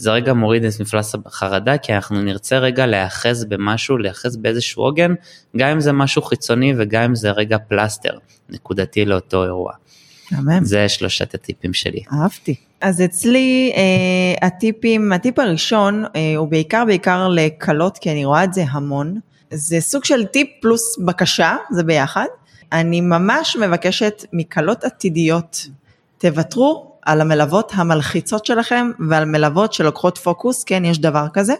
זה 0.03 0.11
רגע 0.11 0.33
מוריד 0.33 0.65
את 0.65 0.81
מפלס 0.81 1.15
החרדה, 1.27 1.79
כי 1.79 1.95
אנחנו 1.95 2.23
נרצה 2.23 2.59
רגע 2.59 2.87
להיאחז 2.87 3.45
במשהו, 3.45 3.99
להיאחז 3.99 4.37
באיזשהו 4.37 4.83
עוגן, 4.83 5.15
גם 5.57 5.69
אם 5.69 5.81
זה 5.81 5.93
משהו 5.93 6.23
חיצוני 6.23 6.75
וגם 6.79 7.03
אם 7.03 7.15
זה 7.15 7.31
רגע 7.31 7.59
פלסטר, 7.69 8.19
נקודתי 8.49 9.05
לאותו 9.05 9.45
אירוע. 9.45 9.73
מהמם. 10.31 10.65
זה 10.65 10.88
שלושת 10.88 11.35
הטיפים 11.35 11.75
שלי. 11.75 12.01
אהבתי. 12.12 12.55
אז 12.81 13.03
אצלי 13.03 13.73
אה, 13.77 14.47
הטיפים, 14.47 15.12
הטיפ 15.12 15.38
הראשון 15.38 16.05
אה, 16.17 16.37
הוא 16.37 16.49
בעיקר 16.49 16.85
בעיקר 16.87 17.29
לקלות, 17.29 17.99
כי 17.99 18.11
אני 18.11 18.25
רואה 18.25 18.45
את 18.45 18.55
זה 18.55 18.65
המון. 18.71 19.21
זה 19.51 19.81
סוג 19.81 20.05
של 20.05 20.25
טיפ 20.25 20.49
פלוס 20.62 20.99
בקשה, 20.99 21.57
זה 21.71 21.83
ביחד. 21.83 22.27
אני 22.73 23.01
ממש 23.01 23.57
מבקשת 23.57 24.25
מקלות 24.33 24.85
עתידיות, 24.85 25.67
תוותרו 26.19 26.91
על 27.03 27.21
המלוות 27.21 27.73
המלחיצות 27.75 28.47
שלכם 28.47 28.91
ועל 29.09 29.25
מלוות 29.25 29.73
שלוקחות 29.73 30.19
פוקוס, 30.19 30.65
כן, 30.65 30.85
יש 30.85 30.99
דבר 30.99 31.27
כזה. 31.33 31.55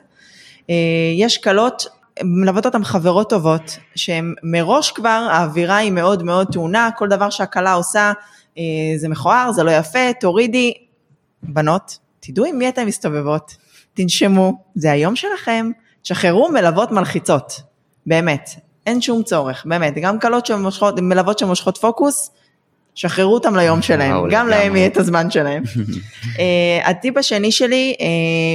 אה, 0.71 0.75
יש 1.17 1.39
קלות, 1.39 1.87
מלוות 2.23 2.67
אותם 2.67 2.85
חברות 2.85 3.31
טובות, 3.31 3.79
שהן 3.95 4.35
מראש 4.43 4.93
כבר, 4.93 5.29
האווירה 5.31 5.77
היא 5.77 5.93
מאוד 5.93 6.23
מאוד 6.23 6.53
טעונה, 6.53 6.91
כל 6.97 7.09
דבר 7.09 7.31
שהכלה 7.31 7.73
עושה 7.73 8.13
אה, 8.59 8.63
זה 8.97 9.09
מכוער, 9.09 9.53
זה 9.53 9.63
לא 9.63 9.71
יפה, 9.71 10.13
תורידי. 10.21 10.73
בנות, 11.43 11.99
תדעו 12.21 12.45
עם 12.45 12.59
מי 12.59 12.69
אתן 12.69 12.87
מסתובבות, 12.87 13.57
תנשמו, 13.95 14.53
זה 14.75 14.93
היום 14.93 15.17
שלכם, 15.17 15.71
תשחררו 16.03 16.49
מלוות 16.49 16.91
מלחיצות, 16.91 17.61
באמת, 18.07 18.51
אין 18.87 19.01
שום 19.01 19.23
צורך, 19.23 19.67
באמת, 19.67 19.95
גם 20.03 20.19
קלות 20.19 20.47
שמושכות, 20.47 21.01
מלוות 21.01 21.39
שמושכות 21.39 21.79
פוקוס, 21.79 22.31
שחררו 22.95 23.35
אותם 23.35 23.57
ליום 23.57 23.83
שלהם, 23.83 24.17
וואו, 24.17 24.31
גם. 24.31 24.49
להם 24.49 24.77
יהיה 24.77 24.87
את 24.87 24.97
הזמן 24.97 25.31
שלהם. 25.31 25.63
uh, 25.63 26.39
הטיפ 26.89 27.17
השני 27.17 27.53
שלי 27.53 27.95
uh, 27.99 28.03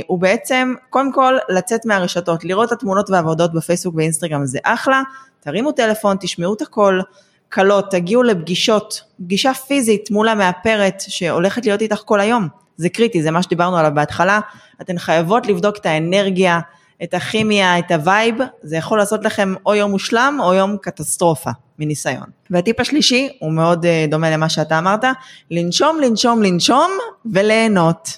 הוא 0.07 0.19
בעצם, 0.19 0.73
קודם 0.89 1.13
כל 1.13 1.37
לצאת 1.49 1.85
מהרשתות, 1.85 2.45
לראות 2.45 2.67
את 2.67 2.71
התמונות 2.71 3.09
והעבודות 3.09 3.53
בפייסבוק 3.53 3.95
ואינסטגרם 3.95 4.45
זה 4.45 4.59
אחלה, 4.63 5.01
תרימו 5.39 5.71
טלפון, 5.71 6.17
תשמעו 6.19 6.53
את 6.53 6.61
הכל, 6.61 6.99
כלות, 7.49 7.91
תגיעו 7.91 8.23
לפגישות, 8.23 9.01
פגישה 9.23 9.53
פיזית 9.53 10.11
מול 10.11 10.27
המאפרת 10.27 11.03
שהולכת 11.07 11.65
להיות 11.65 11.81
איתך 11.81 12.01
כל 12.05 12.19
היום, 12.19 12.47
זה 12.77 12.89
קריטי, 12.89 13.23
זה 13.23 13.31
מה 13.31 13.43
שדיברנו 13.43 13.77
עליו 13.77 13.91
בהתחלה, 13.95 14.39
אתן 14.81 14.97
חייבות 14.97 15.47
לבדוק 15.47 15.77
את 15.77 15.85
האנרגיה, 15.85 16.59
את 17.03 17.13
הכימיה, 17.13 17.79
את 17.79 17.91
ה 17.91 17.98
vibe, 17.98 18.35
זה 18.61 18.77
יכול 18.77 18.97
לעשות 18.97 19.25
לכם 19.25 19.53
או 19.65 19.75
יום 19.75 19.91
מושלם 19.91 20.37
או 20.43 20.53
יום 20.53 20.77
קטסטרופה, 20.81 21.49
מניסיון. 21.79 22.25
והטיפ 22.49 22.79
השלישי 22.79 23.29
הוא 23.39 23.51
מאוד 23.51 23.85
אה, 23.85 24.05
דומה 24.09 24.29
למה 24.29 24.49
שאתה 24.49 24.79
אמרת, 24.79 25.03
לנשום, 25.51 25.99
לנשום, 26.01 26.43
לנשום 26.43 26.91
וליהנות. 27.33 28.17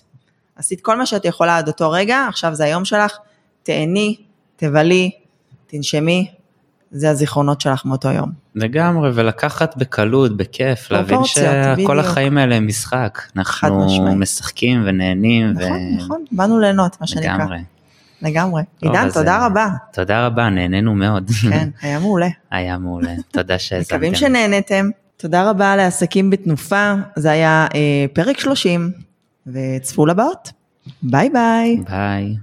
עשית 0.56 0.82
כל 0.82 0.98
מה 0.98 1.06
שאת 1.06 1.26
יכולה 1.26 1.58
עד 1.58 1.68
אותו 1.68 1.92
רגע, 1.92 2.26
עכשיו 2.30 2.56
זה 2.56 2.64
היום 2.64 2.86
שלך, 2.86 3.18
תהני, 3.64 4.16
תבלי, 4.56 5.12
תנשמי, 5.68 6.32
זה 6.92 7.10
הזיכרונות 7.10 7.62
שלך 7.62 7.86
מאותו 7.86 8.10
יום. 8.10 8.32
לגמרי, 8.56 9.10
ולקחת 9.14 9.78
בקלות, 9.78 10.38
בכיף, 10.38 10.92
להבין 10.92 11.24
שכל. 11.24 12.00
החיים 12.00 12.38
האלה 12.38 12.56
הם 12.56 12.68
משחק. 12.68 13.20
אנחנו. 13.36 14.16
משחקים 14.16 14.84
ונהנים. 14.86 15.52
נכון, 15.52 15.98
נכון, 15.98 16.26
באנו 16.32 16.60
ליהנות, 16.60 16.98
מה 17.02 17.08
שנקרא. 17.08 17.34
לגמרי. 17.34 17.58
לגמרי. 18.22 18.64
עידן, 18.82 19.10
תודה 19.14 19.36
אה, 19.36 19.46
רבה. 19.46 19.70
תודה 19.94 20.26
רבה, 20.26 20.50
נהנינו 20.50 20.96
מאוד. 20.96 21.30
כן, 21.50 21.70
היה 21.82 22.00
מעולה. 22.00 22.28
היה 22.52 22.78
מעולה, 22.78 23.12
תודה 23.32 23.60
שהאזנתם. 23.60 23.96
מקווים 23.96 24.16
שנהנתם. 24.16 24.90
תודה 25.18 25.50
רבה 25.50 25.76
לעסקים 25.76 26.30
בתנופה, 26.30 26.94
זה 27.16 27.32
היה 27.32 27.68
אה, 27.76 28.06
פרק 28.14 28.40
30, 28.40 28.92
וצפו 29.48 30.06
לבאות. 30.06 30.52
ביי 31.04 31.30
ביי. 31.30 31.78
ביי. 31.90 32.36